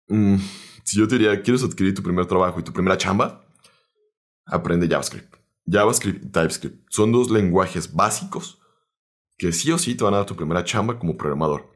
Mm, 0.10 0.39
si 0.86 0.98
yo 1.00 1.08
te 1.08 1.18
diría, 1.18 1.42
¿quieres 1.42 1.63
adquirir 1.63 1.94
tu 1.94 2.04
primer 2.04 2.25
trabajo 2.27 2.60
y 2.60 2.63
tu 2.63 2.72
primera 2.72 2.98
chamba? 2.98 3.44
Aprende 4.46 4.88
JavaScript. 4.88 5.36
JavaScript 5.65 6.25
y 6.25 6.30
TypeScript 6.30 6.86
son 6.89 7.12
dos 7.12 7.32
lenguajes 7.32 7.94
básicos 7.94 8.60
que 9.38 9.51
sí 9.51 9.72
o 9.72 9.77
sí 9.77 9.96
te 9.96 10.04
van 10.04 10.13
a 10.13 10.18
dar 10.18 10.25
tu 10.25 10.36
primera 10.36 10.63
chamba 10.63 11.00
como 11.00 11.18
programador. 11.18 11.72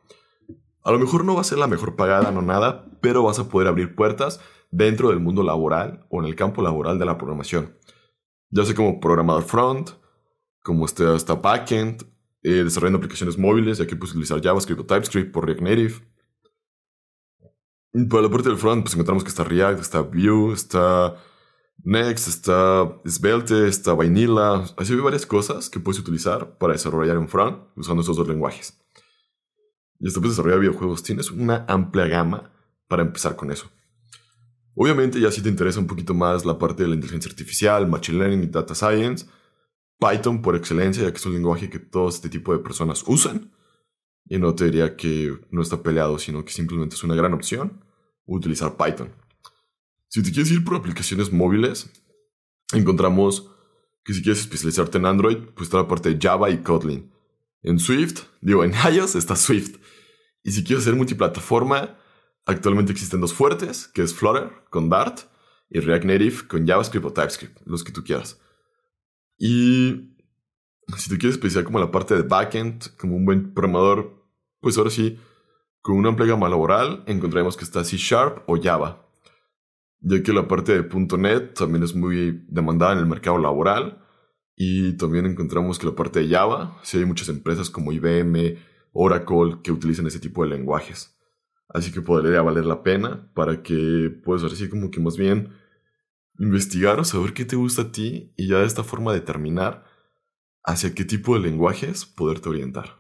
A 0.84 0.92
lo 0.92 1.00
mejor 1.00 1.26
no 1.26 1.36
va 1.36 1.42
a 1.42 1.44
ser 1.44 1.58
la 1.58 1.68
mejor 1.68 1.96
pagada, 1.96 2.32
no 2.32 2.42
nada, 2.42 2.86
pero 3.02 3.24
vas 3.24 3.40
a 3.40 3.50
poder 3.50 3.68
abrir 3.68 3.96
puertas 3.96 4.40
dentro 4.72 5.10
del 5.10 5.20
mundo 5.20 5.44
laboral 5.44 6.06
o 6.10 6.22
en 6.22 6.28
el 6.28 6.36
campo 6.36 6.62
laboral 6.62 7.00
de 7.00 7.06
la 7.06 7.18
programación. 7.18 7.76
Ya 8.52 8.64
sea 8.64 8.76
como 8.76 9.00
programador 9.00 9.44
front, 9.44 9.90
como 10.62 10.86
este, 10.86 11.06
hasta 11.06 11.36
backend, 11.36 12.04
eh, 12.44 12.64
desarrollando 12.64 12.98
aplicaciones 12.98 13.38
móviles, 13.38 13.80
ya 13.80 13.88
que 13.88 13.96
puedes 13.96 14.12
utilizar 14.12 14.42
JavaScript 14.42 14.82
o 14.82 14.86
TypeScript 14.86 15.34
por 15.34 15.46
React 15.46 15.62
Native. 15.62 15.96
Para 18.10 18.24
la 18.24 18.30
parte 18.30 18.50
del 18.50 18.58
front, 18.58 18.84
pues 18.84 18.94
encontramos 18.94 19.24
que 19.24 19.30
está 19.30 19.44
React, 19.44 19.80
está 19.82 20.02
Vue, 20.02 20.54
está 20.54 21.16
Next, 21.84 22.28
está 22.28 23.00
Svelte, 23.06 23.68
está 23.68 23.94
Vanilla. 23.94 24.64
Así 24.78 24.94
hay 24.94 25.00
varias 25.00 25.26
cosas 25.26 25.70
que 25.70 25.80
puedes 25.80 26.00
utilizar 26.00 26.58
para 26.58 26.74
desarrollar 26.74 27.18
un 27.18 27.28
front 27.28 27.58
usando 27.76 28.02
esos 28.02 28.18
dos 28.18 28.28
lenguajes 28.28 28.80
y 30.00 30.08
esto 30.08 30.22
puedes 30.22 30.36
desarrollar 30.36 30.62
videojuegos, 30.62 31.04
tienes 31.04 31.30
una 31.30 31.66
amplia 31.68 32.08
gama 32.08 32.52
para 32.88 33.04
empezar 33.04 33.36
con 33.36 33.52
eso. 33.52 33.70
Obviamente 34.76 35.20
ya 35.20 35.30
si 35.32 35.42
te 35.42 35.50
interesa 35.50 35.80
un 35.80 35.88
poquito 35.88 36.14
más 36.14 36.46
la 36.46 36.58
parte 36.58 36.84
de 36.84 36.90
la 36.90 36.96
inteligencia 36.96 37.30
artificial, 37.30 37.88
machine 37.88 38.18
learning 38.18 38.44
y 38.44 38.48
data 38.48 38.74
science, 38.74 39.26
Python 40.00 40.42
por 40.42 40.56
excelencia, 40.56 41.04
ya 41.04 41.12
que 41.12 41.18
es 41.18 41.26
un 41.26 41.34
lenguaje 41.34 41.70
que 41.70 41.80
todo 41.80 42.08
este 42.08 42.30
tipo 42.30 42.54
de 42.54 42.60
personas 42.60 43.04
usan. 43.06 43.52
Y 44.26 44.38
no 44.38 44.54
te 44.56 44.66
diría 44.66 44.96
que 44.96 45.40
no 45.52 45.62
está 45.62 45.82
peleado, 45.82 46.20
sino 46.20 46.46
que 46.46 46.52
simplemente 46.52 46.96
es 46.96 47.04
una 47.04 47.16
gran 47.16 47.34
opción 47.34 47.84
utilizar 48.26 48.78
Python. 48.78 49.12
Si 50.08 50.24
te 50.24 50.32
quieres 50.32 50.52
ir 50.52 50.64
por 50.64 50.76
aplicaciones 50.76 51.32
móviles, 51.32 51.90
encontramos 52.74 53.50
que 54.04 54.14
si 54.14 54.22
quieres 54.22 54.42
especializarte 54.42 54.98
en 54.98 55.06
Android, 55.06 55.38
pues 55.56 55.68
está 55.68 55.78
la 55.78 55.88
parte 55.88 56.14
de 56.14 56.20
Java 56.20 56.50
y 56.50 56.60
Kotlin. 56.60 57.12
En 57.62 57.80
Swift, 57.80 58.24
digo, 58.42 58.64
en 58.64 58.74
iOS 58.94 59.16
está 59.16 59.36
Swift. 59.36 59.78
Y 60.44 60.52
si 60.52 60.64
quieres 60.64 60.84
hacer 60.84 60.96
multiplataforma, 60.96 61.98
actualmente 62.46 62.92
existen 62.92 63.22
dos 63.22 63.34
fuertes, 63.34 63.88
que 63.88 64.02
es 64.02 64.14
Flutter 64.14 64.50
con 64.70 64.90
Dart 64.90 65.22
y 65.70 65.80
React 65.80 66.06
Native 66.06 66.48
con 66.48 66.66
JavaScript 66.66 67.06
o 67.06 67.14
TypeScript, 67.14 67.60
los 67.66 67.84
que 67.84 67.92
tú 67.92 68.04
quieras. 68.04 68.40
Y 69.38 70.18
si 70.98 71.10
te 71.10 71.18
quieres 71.18 71.36
especializar 71.36 71.64
como 71.64 71.80
la 71.80 71.92
parte 71.92 72.16
de 72.16 72.24
backend, 72.24 72.96
como 72.98 73.16
un 73.16 73.26
buen 73.26 73.54
programador, 73.54 74.26
pues 74.60 74.78
ahora 74.78 74.90
sí, 74.90 75.18
con 75.82 75.96
una 75.96 76.10
amplia 76.10 76.28
gama 76.28 76.50
laboral 76.50 77.04
encontraremos 77.08 77.56
que 77.56 77.64
está 77.64 77.84
C 77.84 77.98
Sharp 77.98 78.44
o 78.48 78.62
Java. 78.62 79.06
Ya 80.02 80.22
que 80.24 80.34
la 80.34 80.48
parte 80.48 80.82
de 80.82 81.18
.NET 81.18 81.56
también 81.56 81.84
es 81.84 81.94
muy 81.96 82.46
demandada 82.48 82.94
en 82.94 83.00
el 83.00 83.06
mercado 83.06 83.38
laboral 83.38 84.04
y 84.56 84.94
también 84.94 85.26
encontramos 85.26 85.80
que 85.80 85.88
la 85.88 85.96
parte 85.96 86.20
de 86.20 86.30
Java, 86.30 86.78
sí 86.84 86.98
hay 86.98 87.06
muchas 87.06 87.30
empresas 87.30 87.70
como 87.70 87.92
IBM, 87.92 88.58
Oracle, 88.92 89.60
que 89.64 89.72
utilizan 89.72 90.08
ese 90.08 90.20
tipo 90.20 90.44
de 90.44 90.50
lenguajes. 90.50 91.18
Así 91.70 91.92
que 91.92 92.02
podría 92.02 92.42
valer 92.42 92.66
la 92.66 92.82
pena 92.82 93.32
para 93.34 93.62
que 93.62 94.10
puedas 94.24 94.44
así 94.52 94.70
como 94.70 94.90
que 94.90 95.00
más 95.00 95.18
bien 95.18 95.54
investigar 96.40 97.00
o 97.00 97.04
saber 97.04 97.34
qué 97.34 97.46
te 97.46 97.56
gusta 97.56 97.84
a 97.84 97.92
ti 97.92 98.34
y 98.36 98.48
ya 98.48 98.60
de 98.60 98.66
esta 98.66 98.84
forma 98.84 99.14
determinar 99.14 99.86
hacia 100.64 100.94
qué 100.94 101.06
tipo 101.06 101.36
de 101.36 101.42
lenguajes 101.42 102.06
poderte 102.06 102.50
orientar. 102.50 103.00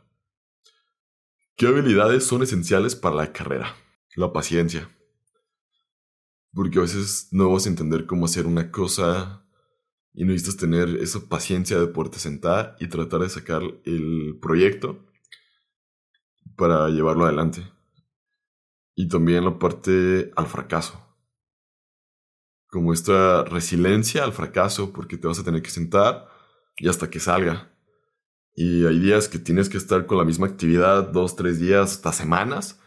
¿Qué 1.55 1.67
habilidades 1.67 2.25
son 2.25 2.41
esenciales 2.41 2.95
para 2.95 3.15
la 3.15 3.33
carrera? 3.33 3.75
La 4.15 4.31
paciencia. 4.31 4.89
Porque 6.53 6.79
a 6.79 6.83
veces 6.83 7.27
no 7.31 7.51
vas 7.51 7.65
a 7.65 7.69
entender 7.69 8.05
cómo 8.05 8.25
hacer 8.25 8.47
una 8.47 8.71
cosa 8.71 9.45
y 10.13 10.25
necesitas 10.25 10.57
tener 10.57 10.87
esa 10.97 11.27
paciencia 11.27 11.79
de 11.79 11.87
poderte 11.87 12.19
sentar 12.19 12.75
y 12.79 12.87
tratar 12.87 13.21
de 13.21 13.29
sacar 13.29 13.61
el 13.85 14.37
proyecto 14.41 15.05
para 16.55 16.89
llevarlo 16.89 17.25
adelante. 17.25 17.63
Y 18.95 19.07
también 19.07 19.45
la 19.45 19.59
parte 19.59 20.31
al 20.35 20.47
fracaso. 20.47 21.05
Como 22.67 22.93
esta 22.93 23.43
resiliencia 23.43 24.23
al 24.23 24.33
fracaso, 24.33 24.93
porque 24.93 25.17
te 25.17 25.27
vas 25.27 25.39
a 25.39 25.43
tener 25.43 25.61
que 25.61 25.69
sentar 25.69 26.27
y 26.79 26.87
hasta 26.87 27.09
que 27.09 27.19
salga. 27.19 27.71
Y 28.55 28.85
hay 28.85 28.99
días 28.99 29.27
que 29.27 29.39
tienes 29.39 29.69
que 29.69 29.77
estar 29.77 30.05
con 30.05 30.17
la 30.17 30.25
misma 30.25 30.47
actividad 30.47 31.11
dos, 31.11 31.35
tres 31.35 31.59
días, 31.59 31.93
hasta 31.93 32.11
semanas, 32.11 32.79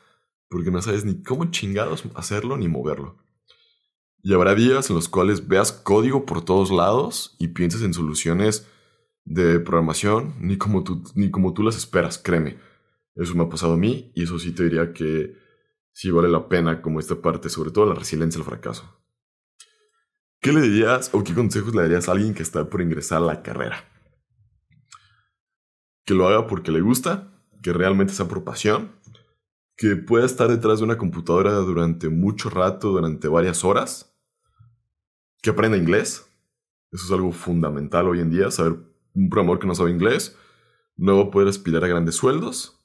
porque 0.48 0.70
no 0.70 0.82
sabes 0.82 1.04
ni 1.04 1.22
cómo 1.22 1.50
chingados 1.50 2.04
hacerlo 2.14 2.56
ni 2.56 2.68
moverlo. 2.68 3.18
Y 4.22 4.34
habrá 4.34 4.54
días 4.54 4.88
en 4.90 4.96
los 4.96 5.08
cuales 5.08 5.48
veas 5.48 5.72
código 5.72 6.26
por 6.26 6.44
todos 6.44 6.70
lados 6.70 7.36
y 7.38 7.48
pienses 7.48 7.82
en 7.82 7.94
soluciones 7.94 8.68
de 9.24 9.60
programación 9.60 10.34
ni 10.40 10.58
como 10.58 10.84
tú, 10.84 11.02
ni 11.14 11.30
como 11.30 11.54
tú 11.54 11.62
las 11.62 11.76
esperas, 11.76 12.18
créeme. 12.18 12.58
Eso 13.14 13.34
me 13.34 13.44
ha 13.44 13.48
pasado 13.48 13.74
a 13.74 13.76
mí 13.76 14.12
y 14.14 14.22
eso 14.24 14.38
sí 14.38 14.52
te 14.52 14.64
diría 14.64 14.92
que 14.92 15.36
sí 15.92 16.10
vale 16.10 16.28
la 16.28 16.48
pena 16.48 16.82
como 16.82 17.00
esta 17.00 17.20
parte, 17.20 17.48
sobre 17.48 17.70
todo 17.70 17.86
la 17.86 17.94
resiliencia 17.94 18.38
al 18.38 18.44
fracaso. 18.44 19.01
¿Qué 20.42 20.52
le 20.52 20.60
dirías 20.60 21.10
o 21.14 21.22
qué 21.22 21.34
consejos 21.34 21.72
le 21.72 21.82
darías 21.82 22.08
a 22.08 22.12
alguien 22.12 22.34
que 22.34 22.42
está 22.42 22.68
por 22.68 22.82
ingresar 22.82 23.18
a 23.18 23.26
la 23.26 23.42
carrera? 23.44 23.84
Que 26.04 26.14
lo 26.14 26.26
haga 26.26 26.48
porque 26.48 26.72
le 26.72 26.80
gusta, 26.80 27.32
que 27.62 27.72
realmente 27.72 28.12
sea 28.12 28.26
por 28.26 28.42
pasión, 28.42 28.90
que 29.76 29.94
pueda 29.94 30.26
estar 30.26 30.48
detrás 30.48 30.80
de 30.80 30.84
una 30.84 30.98
computadora 30.98 31.52
durante 31.52 32.08
mucho 32.08 32.50
rato, 32.50 32.90
durante 32.90 33.28
varias 33.28 33.62
horas, 33.62 34.18
que 35.40 35.50
aprenda 35.50 35.78
inglés. 35.78 36.26
Eso 36.90 37.04
es 37.06 37.12
algo 37.12 37.30
fundamental 37.30 38.08
hoy 38.08 38.18
en 38.18 38.30
día, 38.30 38.50
saber 38.50 38.78
un 39.14 39.30
programador 39.30 39.60
que 39.60 39.68
no 39.68 39.76
sabe 39.76 39.92
inglés 39.92 40.36
no 40.96 41.18
va 41.18 41.22
a 41.24 41.30
poder 41.30 41.48
aspirar 41.48 41.84
a 41.84 41.88
grandes 41.88 42.16
sueldos 42.16 42.84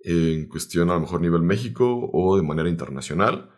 en 0.00 0.48
cuestión 0.48 0.90
a 0.90 0.94
lo 0.94 1.00
mejor 1.00 1.20
nivel 1.22 1.42
México 1.42 2.10
o 2.12 2.36
de 2.36 2.42
manera 2.42 2.68
internacional. 2.68 3.50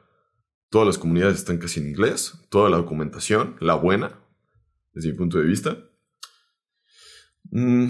Todas 0.72 0.86
las 0.86 0.96
comunidades 0.96 1.36
están 1.36 1.58
casi 1.58 1.80
en 1.80 1.88
inglés, 1.88 2.32
toda 2.48 2.70
la 2.70 2.78
documentación, 2.78 3.56
la 3.60 3.74
buena, 3.74 4.18
desde 4.94 5.10
mi 5.10 5.18
punto 5.18 5.36
de 5.36 5.44
vista. 5.44 5.76
Mm, 7.50 7.88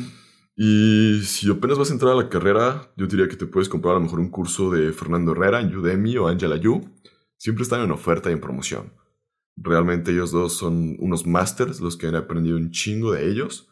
y 0.57 1.21
si 1.23 1.49
apenas 1.49 1.79
vas 1.79 1.91
a 1.91 1.93
entrar 1.93 2.11
a 2.11 2.17
la 2.17 2.29
carrera, 2.29 2.93
yo 2.97 3.07
diría 3.07 3.29
que 3.29 3.37
te 3.37 3.47
puedes 3.47 3.69
comprar 3.69 3.93
a 3.93 3.99
lo 3.99 4.05
mejor 4.07 4.19
un 4.19 4.31
curso 4.31 4.69
de 4.73 4.93
Fernando 4.93 5.31
Herrera 5.31 5.61
en 5.61 5.73
Udemy 5.77 6.17
o 6.17 6.27
Angela 6.27 6.57
Yu. 6.57 6.81
Siempre 7.37 7.63
están 7.63 7.83
en 7.83 7.93
oferta 7.93 8.31
y 8.31 8.33
en 8.33 8.41
promoción. 8.41 8.93
Realmente 9.57 10.11
ellos 10.11 10.33
dos 10.33 10.55
son 10.55 10.97
unos 10.99 11.25
masters, 11.25 11.81
los 11.81 11.97
que 11.97 12.09
han 12.09 12.17
aprendido 12.17 12.57
un 12.57 12.73
chingo 12.73 13.13
de 13.13 13.31
ellos. 13.31 13.69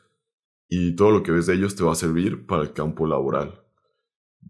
Y 0.68 0.94
todo 0.94 1.10
lo 1.10 1.24
que 1.24 1.32
ves 1.32 1.46
de 1.46 1.54
ellos 1.54 1.74
te 1.74 1.82
va 1.82 1.90
a 1.90 1.96
servir 1.96 2.46
para 2.46 2.62
el 2.62 2.72
campo 2.74 3.08
laboral. 3.08 3.60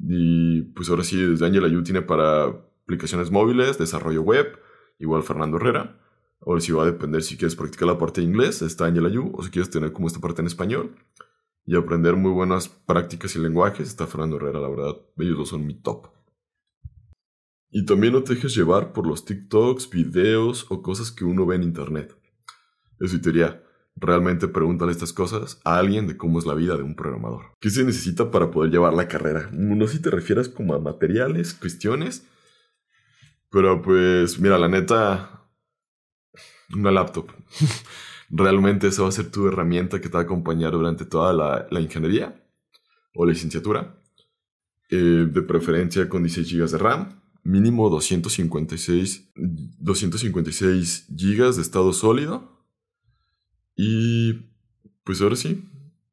Y 0.06 0.64
pues 0.74 0.90
ahora 0.90 1.02
sí, 1.02 1.16
desde 1.16 1.46
Angela 1.46 1.68
Yu 1.68 1.82
tiene 1.82 2.02
para 2.02 2.68
aplicaciones 2.90 3.30
móviles, 3.30 3.78
desarrollo 3.78 4.22
web, 4.22 4.58
igual 4.98 5.22
Fernando 5.22 5.58
Herrera. 5.58 5.96
Ahora 6.44 6.60
sí 6.60 6.72
va 6.72 6.82
a 6.82 6.86
depender 6.86 7.22
si 7.22 7.36
quieres 7.36 7.54
practicar 7.54 7.86
la 7.86 7.98
parte 7.98 8.20
de 8.20 8.26
inglés, 8.26 8.62
está 8.62 8.86
Angela 8.86 9.08
Yu, 9.08 9.30
o 9.32 9.44
si 9.44 9.50
quieres 9.50 9.70
tener 9.70 9.92
como 9.92 10.08
esta 10.08 10.18
parte 10.18 10.40
en 10.40 10.48
español. 10.48 10.96
y 11.66 11.76
aprender 11.76 12.16
muy 12.16 12.32
buenas 12.32 12.68
prácticas 12.68 13.36
y 13.36 13.38
lenguajes, 13.38 13.86
está 13.86 14.06
Fernando 14.06 14.36
Herrera, 14.36 14.58
la 14.58 14.68
verdad. 14.68 14.96
Ellos 15.18 15.38
dos 15.38 15.50
son 15.50 15.66
mi 15.66 15.74
top. 15.74 16.08
Y 17.70 17.84
también 17.84 18.14
no 18.14 18.24
te 18.24 18.34
dejes 18.34 18.56
llevar 18.56 18.92
por 18.92 19.06
los 19.06 19.24
TikToks, 19.24 19.88
videos 19.90 20.66
o 20.70 20.82
cosas 20.82 21.12
que 21.12 21.24
uno 21.24 21.46
ve 21.46 21.56
en 21.56 21.62
internet. 21.62 22.16
Eso 22.98 23.20
te 23.20 23.30
diría, 23.30 23.62
realmente 23.94 24.48
pregúntale 24.48 24.90
estas 24.90 25.12
cosas 25.12 25.60
a 25.64 25.78
alguien 25.78 26.08
de 26.08 26.16
cómo 26.16 26.40
es 26.40 26.46
la 26.46 26.54
vida 26.54 26.76
de 26.76 26.82
un 26.82 26.96
programador. 26.96 27.52
¿Qué 27.60 27.70
se 27.70 27.84
necesita 27.84 28.32
para 28.32 28.50
poder 28.50 28.72
llevar 28.72 28.94
la 28.94 29.06
carrera? 29.06 29.48
No 29.52 29.86
sé 29.86 29.98
si 29.98 30.02
te 30.02 30.10
refieres 30.10 30.48
como 30.48 30.74
a 30.74 30.80
materiales, 30.80 31.54
cuestiones, 31.54 32.26
pero 33.50 33.82
pues 33.82 34.38
mira, 34.38 34.58
la 34.58 34.68
neta, 34.68 35.48
una 36.74 36.90
laptop. 36.90 37.30
realmente 38.30 38.86
esa 38.86 39.02
va 39.02 39.08
a 39.08 39.12
ser 39.12 39.30
tu 39.30 39.48
herramienta 39.48 40.00
que 40.00 40.08
te 40.08 40.14
va 40.14 40.20
a 40.20 40.24
acompañar 40.24 40.72
durante 40.72 41.04
toda 41.04 41.66
la, 41.68 41.80
ingeniería 41.80 42.42
o 43.14 43.26
la 43.26 43.32
licenciatura. 43.32 43.96
Eh, 44.88 45.28
de 45.30 45.42
preferencia 45.42 46.08
con 46.08 46.22
16 46.24 46.52
GB 46.52 46.70
de 46.70 46.78
RAM, 46.78 47.20
mínimo 47.44 47.88
256, 47.90 49.32
256 49.34 51.06
GB 51.08 51.54
de 51.54 51.62
estado 51.62 51.92
sólido. 51.92 52.66
Y 53.76 54.34
pues 55.04 55.20
ahora 55.22 55.36
sí, 55.36 55.64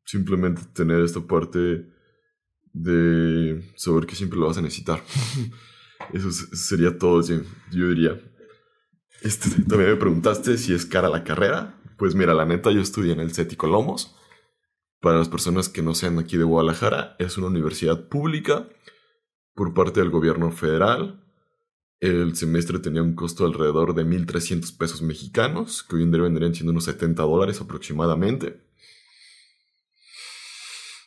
simplemente 0.06 0.62
tener 0.74 1.02
esta 1.02 1.22
parte 1.22 1.88
de 2.72 3.74
saber 3.76 4.06
que 4.06 4.16
siempre 4.16 4.40
lo 4.40 4.48
vas 4.48 4.58
a 4.58 4.62
necesitar. 4.62 5.04
Eso 6.14 6.32
sería 6.32 6.98
todo, 6.98 7.22
yo 7.22 7.90
diría. 7.90 8.20
Este, 9.22 9.50
también 9.64 9.92
me 9.92 9.96
preguntaste 9.96 10.58
si 10.58 10.74
es 10.74 10.86
cara 10.86 11.10
la 11.10 11.24
carrera. 11.24 11.80
Pues 11.98 12.16
mira, 12.16 12.34
la 12.34 12.46
neta, 12.46 12.72
yo 12.72 12.82
estudié 12.82 13.14
en 13.14 13.20
el 13.20 13.34
CETI 13.34 13.56
Colomos. 13.56 14.16
Para 15.00 15.18
las 15.18 15.30
personas 15.30 15.70
que 15.70 15.82
no 15.82 15.94
sean 15.96 16.18
aquí 16.20 16.38
de 16.38 16.44
Guadalajara, 16.44 17.16
es 17.20 17.38
una 17.38 17.48
universidad 17.48 18.08
pública 18.08 18.68
por 19.54 19.74
parte 19.74 20.00
del 20.00 20.10
gobierno 20.10 20.52
federal. 20.52 21.24
El 22.00 22.36
semestre 22.36 22.80
tenía 22.80 23.02
un 23.02 23.16
costo 23.16 23.46
alrededor 23.46 23.96
de 23.96 24.06
1.300 24.06 24.78
pesos 24.78 25.02
mexicanos, 25.02 25.84
que 25.84 25.96
hoy 25.96 26.04
en 26.04 26.12
día 26.12 26.22
vendrían 26.22 26.54
siendo 26.54 26.72
unos 26.72 26.86
70 26.86 27.24
dólares 27.24 27.60
aproximadamente. 27.60 28.62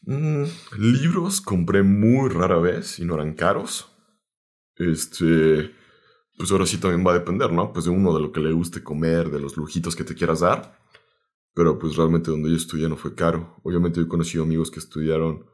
Mm, 0.02 0.44
libros 0.78 1.40
compré 1.40 1.82
muy 1.82 2.30
rara 2.30 2.58
vez 2.58 2.98
y 2.98 3.04
no 3.04 3.14
eran 3.14 3.34
caros. 3.34 3.89
Este, 4.80 5.74
pues 6.38 6.50
ahora 6.50 6.64
sí 6.64 6.78
también 6.78 7.06
va 7.06 7.10
a 7.10 7.18
depender, 7.18 7.52
¿no? 7.52 7.70
Pues 7.70 7.84
de 7.84 7.90
uno, 7.90 8.14
de 8.14 8.20
lo 8.20 8.32
que 8.32 8.40
le 8.40 8.50
guste 8.52 8.82
comer, 8.82 9.30
de 9.30 9.38
los 9.38 9.58
lujitos 9.58 9.94
que 9.94 10.04
te 10.04 10.14
quieras 10.14 10.40
dar. 10.40 10.78
Pero 11.54 11.78
pues 11.78 11.96
realmente 11.96 12.30
donde 12.30 12.48
yo 12.48 12.56
estudié 12.56 12.88
no 12.88 12.96
fue 12.96 13.14
caro. 13.14 13.60
Obviamente 13.62 14.00
yo 14.00 14.06
he 14.06 14.08
conocido 14.08 14.44
amigos 14.44 14.70
que 14.70 14.78
estudiaron 14.78 15.44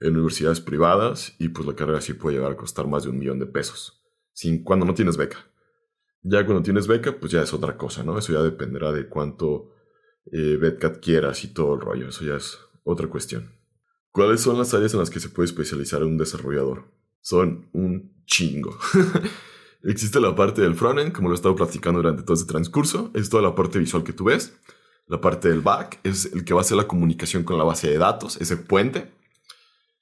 en 0.00 0.12
universidades 0.12 0.60
privadas 0.60 1.34
y 1.38 1.48
pues 1.48 1.66
la 1.66 1.74
carrera 1.74 2.02
sí 2.02 2.12
puede 2.12 2.36
llegar 2.36 2.52
a 2.52 2.56
costar 2.56 2.86
más 2.86 3.04
de 3.04 3.10
un 3.10 3.18
millón 3.18 3.38
de 3.38 3.46
pesos. 3.46 4.04
Sin, 4.34 4.62
cuando 4.62 4.84
no 4.84 4.92
tienes 4.92 5.16
beca. 5.16 5.38
Ya 6.20 6.44
cuando 6.44 6.62
tienes 6.62 6.86
beca, 6.86 7.18
pues 7.18 7.32
ya 7.32 7.42
es 7.42 7.54
otra 7.54 7.78
cosa, 7.78 8.02
¿no? 8.02 8.18
Eso 8.18 8.34
ya 8.34 8.42
dependerá 8.42 8.92
de 8.92 9.08
cuánto 9.08 9.70
eh, 10.30 10.58
BetCat 10.60 10.98
quieras 11.02 11.44
y 11.44 11.54
todo 11.54 11.74
el 11.74 11.80
rollo. 11.80 12.08
Eso 12.08 12.24
ya 12.24 12.36
es 12.36 12.58
otra 12.82 13.06
cuestión. 13.08 13.54
¿Cuáles 14.10 14.42
son 14.42 14.58
las 14.58 14.74
áreas 14.74 14.92
en 14.92 15.00
las 15.00 15.08
que 15.08 15.20
se 15.20 15.30
puede 15.30 15.46
especializar 15.46 16.04
un 16.04 16.18
desarrollador? 16.18 16.92
Son 17.24 17.70
un 17.72 18.22
chingo. 18.26 18.78
Existe 19.82 20.20
la 20.20 20.34
parte 20.34 20.60
del 20.60 20.74
frontend, 20.74 21.12
como 21.12 21.28
lo 21.28 21.34
he 21.34 21.36
estado 21.36 21.56
platicando 21.56 22.02
durante 22.02 22.22
todo 22.22 22.34
este 22.34 22.52
transcurso. 22.52 23.10
Es 23.14 23.30
toda 23.30 23.42
la 23.42 23.54
parte 23.54 23.78
visual 23.78 24.04
que 24.04 24.12
tú 24.12 24.24
ves. 24.24 24.52
La 25.06 25.22
parte 25.22 25.48
del 25.48 25.62
back 25.62 26.00
es 26.04 26.26
el 26.34 26.44
que 26.44 26.52
va 26.52 26.60
a 26.60 26.64
hacer 26.64 26.76
la 26.76 26.86
comunicación 26.86 27.42
con 27.42 27.56
la 27.56 27.64
base 27.64 27.88
de 27.88 27.96
datos, 27.96 28.36
ese 28.42 28.58
puente. 28.58 29.10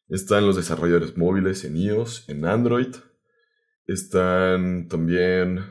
Están 0.09 0.47
los 0.47 0.57
desarrolladores 0.57 1.17
móviles 1.17 1.63
en 1.63 1.77
iOS, 1.77 2.29
en 2.29 2.45
Android. 2.45 2.93
Están 3.87 4.89
también... 4.89 5.65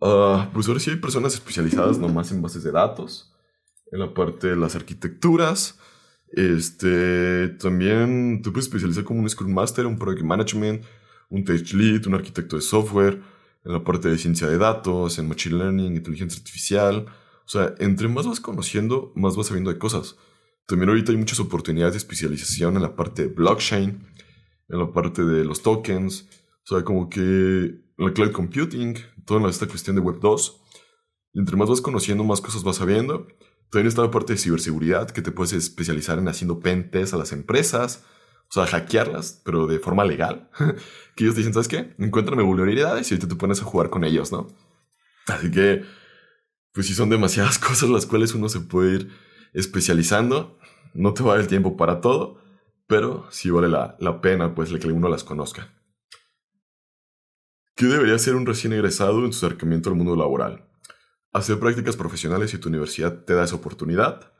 Uh, 0.00 0.50
pues 0.52 0.66
ahora 0.66 0.80
sí 0.80 0.90
hay 0.90 0.96
personas 0.96 1.34
especializadas 1.34 1.98
nomás 1.98 2.32
en 2.32 2.42
bases 2.42 2.64
de 2.64 2.72
datos. 2.72 3.32
En 3.92 4.00
la 4.00 4.12
parte 4.12 4.48
de 4.48 4.56
las 4.56 4.74
arquitecturas. 4.74 5.78
Este, 6.32 7.48
también 7.60 8.42
te 8.42 8.50
puedes 8.50 8.66
especializar 8.66 9.04
como 9.04 9.20
un 9.20 9.28
Scrum 9.28 9.52
Master, 9.52 9.86
un 9.86 9.98
Project 9.98 10.24
Management, 10.24 10.84
un 11.30 11.44
Tech 11.44 11.72
Lead, 11.72 12.06
un 12.06 12.14
arquitecto 12.14 12.56
de 12.56 12.62
software, 12.62 13.20
en 13.64 13.72
la 13.72 13.84
parte 13.84 14.08
de 14.08 14.18
ciencia 14.18 14.46
de 14.46 14.58
datos, 14.58 15.18
en 15.18 15.28
Machine 15.28 15.56
Learning, 15.56 15.96
inteligencia 15.96 16.38
artificial. 16.38 17.06
O 17.44 17.48
sea, 17.48 17.74
entre 17.78 18.08
más 18.08 18.26
vas 18.26 18.40
conociendo, 18.40 19.12
más 19.14 19.36
vas 19.36 19.46
sabiendo 19.46 19.72
de 19.72 19.78
cosas. 19.78 20.16
También 20.66 20.90
ahorita 20.90 21.12
hay 21.12 21.18
muchas 21.18 21.40
oportunidades 21.40 21.94
de 21.94 21.98
especialización 21.98 22.76
en 22.76 22.82
la 22.82 22.94
parte 22.94 23.22
de 23.22 23.28
blockchain, 23.28 24.06
en 24.68 24.78
la 24.78 24.92
parte 24.92 25.24
de 25.24 25.44
los 25.44 25.62
tokens, 25.62 26.28
o 26.64 26.74
sea, 26.74 26.84
como 26.84 27.08
que 27.08 27.80
la 27.96 28.12
cloud 28.12 28.32
computing, 28.32 28.94
toda 29.24 29.48
esta 29.48 29.66
cuestión 29.66 29.96
de 29.96 30.02
Web 30.02 30.20
2. 30.20 30.60
Y 31.32 31.38
entre 31.40 31.56
más 31.56 31.68
vas 31.70 31.80
conociendo, 31.80 32.22
más 32.24 32.42
cosas 32.42 32.62
vas 32.62 32.76
sabiendo. 32.76 33.26
También 33.70 33.88
está 33.88 34.02
la 34.02 34.10
parte 34.10 34.32
de 34.32 34.38
ciberseguridad, 34.38 35.10
que 35.10 35.22
te 35.22 35.30
puedes 35.30 35.52
especializar 35.52 36.18
en 36.18 36.28
haciendo 36.28 36.60
pen 36.60 36.90
a 36.92 37.16
las 37.16 37.32
empresas, 37.32 38.04
o 38.48 38.52
sea, 38.52 38.66
hackearlas, 38.66 39.42
pero 39.44 39.66
de 39.66 39.78
forma 39.78 40.04
legal. 40.04 40.48
que 41.14 41.24
ellos 41.24 41.36
dicen, 41.36 41.52
¿sabes 41.52 41.68
qué? 41.68 41.94
Encuéntrame 41.98 42.42
vulnerabilidades 42.42 43.10
y 43.10 43.14
ahorita 43.14 43.28
te 43.28 43.36
pones 43.36 43.60
a 43.60 43.64
jugar 43.64 43.90
con 43.90 44.04
ellos, 44.04 44.32
¿no? 44.32 44.46
Así 45.26 45.50
que, 45.50 45.84
pues 46.72 46.86
sí 46.86 46.94
son 46.94 47.10
demasiadas 47.10 47.58
cosas 47.58 47.90
las 47.90 48.06
cuales 48.06 48.34
uno 48.34 48.48
se 48.48 48.60
puede 48.60 48.94
ir 48.94 49.10
especializando. 49.52 50.58
No 50.94 51.12
te 51.12 51.22
va 51.22 51.36
el 51.36 51.46
tiempo 51.46 51.76
para 51.76 52.00
todo, 52.00 52.40
pero 52.86 53.26
sí 53.30 53.50
vale 53.50 53.68
la, 53.68 53.96
la 54.00 54.22
pena, 54.22 54.54
pues, 54.54 54.72
que 54.72 54.88
uno 54.88 55.10
las 55.10 55.24
conozca. 55.24 55.74
¿Qué 57.76 57.84
debería 57.84 58.14
hacer 58.14 58.34
un 58.34 58.46
recién 58.46 58.72
egresado 58.72 59.24
en 59.24 59.32
su 59.32 59.44
acercamiento 59.44 59.90
al 59.90 59.96
mundo 59.96 60.16
laboral? 60.16 60.67
Hacer 61.38 61.60
prácticas 61.60 61.96
profesionales 61.96 62.50
si 62.50 62.58
tu 62.58 62.68
universidad 62.68 63.24
te 63.24 63.32
da 63.32 63.44
esa 63.44 63.54
oportunidad. 63.54 64.32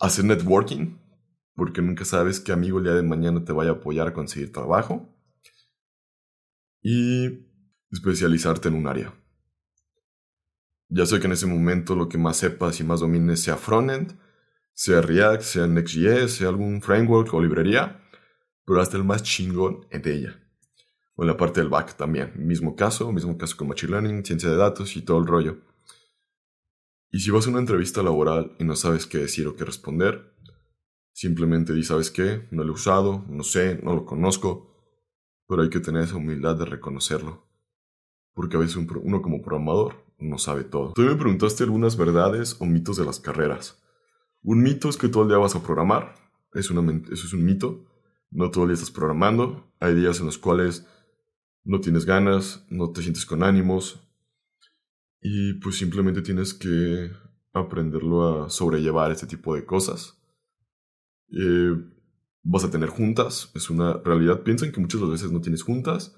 Hacer 0.00 0.24
networking, 0.24 0.98
porque 1.54 1.80
nunca 1.80 2.04
sabes 2.04 2.40
qué 2.40 2.50
amigo 2.50 2.78
el 2.78 2.84
día 2.84 2.94
de 2.94 3.04
mañana 3.04 3.44
te 3.44 3.52
vaya 3.52 3.70
a 3.70 3.74
apoyar 3.74 4.08
a 4.08 4.12
conseguir 4.12 4.50
trabajo. 4.50 5.16
Y 6.82 7.46
especializarte 7.92 8.66
en 8.66 8.74
un 8.74 8.88
área. 8.88 9.14
Ya 10.88 11.06
sé 11.06 11.20
que 11.20 11.26
en 11.26 11.34
ese 11.34 11.46
momento 11.46 11.94
lo 11.94 12.08
que 12.08 12.18
más 12.18 12.38
sepas 12.38 12.80
y 12.80 12.84
más 12.84 12.98
domines 12.98 13.40
sea 13.40 13.56
frontend, 13.56 14.18
sea 14.74 15.00
React, 15.00 15.42
sea 15.42 15.66
Next.js, 15.68 16.32
sea 16.32 16.48
algún 16.48 16.82
framework 16.82 17.32
o 17.32 17.40
librería, 17.40 18.02
pero 18.64 18.80
hasta 18.80 18.96
el 18.96 19.04
más 19.04 19.22
chingón 19.22 19.86
de 19.92 20.14
ella. 20.14 20.40
O 21.14 21.22
en 21.22 21.28
la 21.28 21.36
parte 21.36 21.60
del 21.60 21.68
back 21.68 21.96
también. 21.96 22.32
Mismo 22.34 22.74
caso, 22.74 23.12
mismo 23.12 23.38
caso 23.38 23.56
con 23.56 23.68
Machine 23.68 23.92
Learning, 23.92 24.24
ciencia 24.24 24.50
de 24.50 24.56
datos 24.56 24.96
y 24.96 25.02
todo 25.02 25.18
el 25.18 25.26
rollo. 25.28 25.67
Y 27.10 27.20
si 27.20 27.30
vas 27.30 27.46
a 27.46 27.50
una 27.50 27.60
entrevista 27.60 28.02
laboral 28.02 28.54
y 28.58 28.64
no 28.64 28.76
sabes 28.76 29.06
qué 29.06 29.18
decir 29.18 29.46
o 29.46 29.56
qué 29.56 29.64
responder, 29.64 30.34
simplemente 31.12 31.72
di, 31.72 31.82
¿sabes 31.82 32.10
qué? 32.10 32.46
No 32.50 32.64
lo 32.64 32.72
he 32.72 32.74
usado, 32.74 33.24
no 33.28 33.42
sé, 33.42 33.80
no 33.82 33.94
lo 33.94 34.04
conozco, 34.04 34.76
pero 35.46 35.62
hay 35.62 35.70
que 35.70 35.80
tener 35.80 36.02
esa 36.02 36.16
humildad 36.16 36.56
de 36.56 36.66
reconocerlo. 36.66 37.46
Porque 38.34 38.56
a 38.56 38.60
veces 38.60 38.76
uno 38.76 39.22
como 39.22 39.42
programador 39.42 40.04
no 40.18 40.38
sabe 40.38 40.64
todo. 40.64 40.92
Tú 40.92 41.02
me 41.02 41.16
preguntaste 41.16 41.64
algunas 41.64 41.96
verdades 41.96 42.56
o 42.60 42.66
mitos 42.66 42.96
de 42.96 43.04
las 43.04 43.20
carreras. 43.20 43.82
Un 44.42 44.62
mito 44.62 44.88
es 44.88 44.96
que 44.96 45.08
todo 45.08 45.22
el 45.22 45.28
día 45.28 45.38
vas 45.38 45.56
a 45.56 45.62
programar. 45.62 46.14
Es 46.52 46.70
una, 46.70 46.92
eso 47.10 47.26
es 47.26 47.32
un 47.32 47.44
mito. 47.44 47.86
No 48.30 48.50
todo 48.50 48.64
el 48.64 48.70
día 48.70 48.74
estás 48.74 48.90
programando. 48.90 49.72
Hay 49.80 49.94
días 49.94 50.20
en 50.20 50.26
los 50.26 50.38
cuales 50.38 50.86
no 51.64 51.80
tienes 51.80 52.04
ganas, 52.04 52.64
no 52.68 52.90
te 52.92 53.02
sientes 53.02 53.26
con 53.26 53.42
ánimos, 53.42 54.07
y 55.20 55.54
pues 55.54 55.76
simplemente 55.76 56.22
tienes 56.22 56.54
que 56.54 57.10
aprenderlo 57.52 58.44
a 58.44 58.50
sobrellevar 58.50 59.10
este 59.10 59.26
tipo 59.26 59.54
de 59.54 59.64
cosas. 59.64 60.18
Eh, 61.30 61.76
vas 62.42 62.64
a 62.64 62.70
tener 62.70 62.88
juntas, 62.88 63.50
es 63.54 63.70
una 63.70 63.94
realidad. 64.04 64.42
Piensan 64.42 64.72
que 64.72 64.80
muchas 64.80 65.00
veces 65.08 65.32
no 65.32 65.40
tienes 65.40 65.62
juntas, 65.62 66.16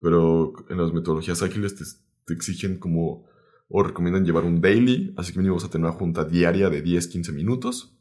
pero 0.00 0.52
en 0.68 0.78
las 0.78 0.92
metodologías 0.92 1.42
ágiles 1.42 1.76
te, 1.76 2.34
exigen 2.34 2.78
como 2.78 3.26
o 3.68 3.82
recomiendan 3.82 4.24
llevar 4.24 4.44
un 4.44 4.60
daily, 4.60 5.14
así 5.16 5.32
que 5.32 5.38
mínimo 5.38 5.56
vas 5.56 5.64
a 5.64 5.70
tener 5.70 5.86
una 5.86 5.96
junta 5.96 6.24
diaria 6.24 6.68
de 6.68 6.84
10-15 6.84 7.32
minutos. 7.32 7.96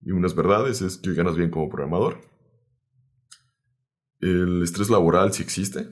Y 0.00 0.12
unas 0.12 0.34
verdades 0.34 0.82
es 0.82 0.96
que 0.96 1.12
ganas 1.12 1.36
bien 1.36 1.50
como 1.50 1.68
programador. 1.68 2.20
El 4.20 4.62
estrés 4.62 4.88
laboral 4.88 5.32
sí 5.32 5.42
existe, 5.42 5.88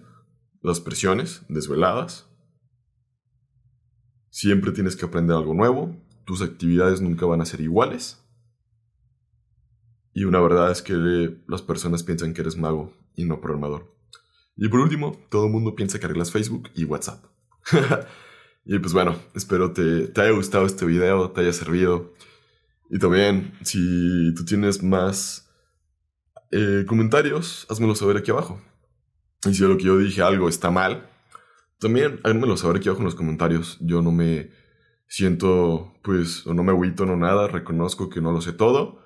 las 0.63 0.81
presiones 0.81 1.43
desveladas, 1.49 2.30
Siempre 4.31 4.73
tienes 4.73 4.97
que 4.97 5.05
aprender 5.05 5.37
algo 5.37 5.55
nuevo, 5.55 5.97
tus 6.25 6.43
actividades 6.43 7.01
nunca 7.01 7.27
van 7.27 7.41
a 7.41 7.45
ser 7.45 7.61
iguales. 7.61 8.25
Y 10.13 10.25
una 10.25 10.41
verdad 10.41 10.71
es 10.71 10.83
que 10.83 10.95
las 11.47 11.63
personas 11.63 12.03
piensan 12.03 12.35
que 12.35 12.41
eres 12.41 12.57
mago 12.57 12.93
y 13.15 13.25
no 13.25 13.41
programador. 13.41 13.95
Y 14.57 14.69
por 14.69 14.81
último, 14.81 15.19
todo 15.31 15.47
el 15.47 15.53
mundo 15.53 15.75
piensa 15.75 15.99
que 15.99 16.07
arreglas 16.07 16.31
Facebook 16.31 16.71
y 16.75 16.85
WhatsApp. 16.85 17.25
y 18.65 18.79
pues 18.79 18.93
bueno, 18.93 19.17
espero 19.35 19.73
te, 19.73 20.09
te 20.09 20.21
haya 20.21 20.33
gustado 20.33 20.67
este 20.67 20.87
video, 20.87 21.31
te 21.31 21.41
haya 21.41 21.53
servido. 21.53 22.15
Y 22.91 22.99
también, 22.99 23.53
si 23.63 24.35
tú 24.35 24.45
tienes 24.45 24.83
más 24.83 25.49
eh, 26.53 26.85
comentarios, 26.87 27.67
házmelo 27.69 27.95
saber 27.95 28.17
aquí 28.17 28.31
abajo. 28.31 28.61
Y 29.47 29.55
si 29.55 29.63
lo 29.63 29.77
que 29.77 29.85
yo 29.85 29.99
dije 29.99 30.23
algo 30.23 30.49
está 30.49 30.71
mal, 30.71 31.10
también 31.81 32.21
háganmelo 32.23 32.57
saber 32.57 32.77
aquí 32.77 32.89
abajo 32.89 33.01
en 33.01 33.07
los 33.07 33.15
comentarios. 33.15 33.79
Yo 33.81 34.03
no 34.03 34.13
me 34.13 34.51
siento, 35.09 35.95
pues, 36.03 36.47
o 36.47 36.55
no 36.55 36.63
me 36.63 36.73
agüito, 36.73 37.07
no 37.07 37.17
nada. 37.17 37.49
Reconozco 37.49 38.11
que 38.11 38.21
no 38.21 38.33
lo 38.33 38.41
sé 38.41 38.53
todo. 38.53 39.01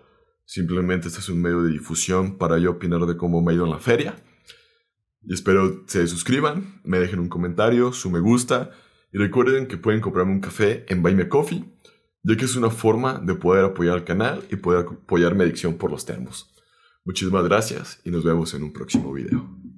Simplemente 0.44 1.08
este 1.08 1.20
es 1.20 1.28
un 1.28 1.40
medio 1.40 1.62
de 1.62 1.72
difusión 1.72 2.36
para 2.36 2.58
yo 2.58 2.72
opinar 2.72 3.06
de 3.06 3.16
cómo 3.16 3.40
me 3.40 3.52
ha 3.52 3.54
ido 3.54 3.64
en 3.64 3.70
la 3.70 3.78
feria. 3.78 4.16
Y 5.22 5.32
espero 5.32 5.84
se 5.86 6.06
suscriban, 6.06 6.80
me 6.84 6.98
dejen 6.98 7.20
un 7.20 7.28
comentario, 7.28 7.92
su 7.92 8.10
me 8.10 8.20
gusta. 8.20 8.72
Y 9.12 9.18
recuerden 9.18 9.68
que 9.68 9.78
pueden 9.78 10.00
comprarme 10.00 10.32
un 10.32 10.40
café 10.40 10.84
en 10.88 11.00
Buy 11.00 11.14
Me 11.14 11.28
Coffee, 11.28 11.64
ya 12.24 12.36
que 12.36 12.44
es 12.44 12.56
una 12.56 12.70
forma 12.70 13.20
de 13.20 13.36
poder 13.36 13.64
apoyar 13.64 13.94
al 13.94 14.04
canal 14.04 14.44
y 14.50 14.56
poder 14.56 14.86
apoyar 14.86 15.34
mi 15.34 15.44
adicción 15.44 15.74
por 15.78 15.90
los 15.90 16.04
termos. 16.04 16.52
Muchísimas 17.04 17.44
gracias 17.44 18.00
y 18.04 18.10
nos 18.10 18.24
vemos 18.24 18.52
en 18.54 18.64
un 18.64 18.72
próximo 18.72 19.12
video. 19.12 19.73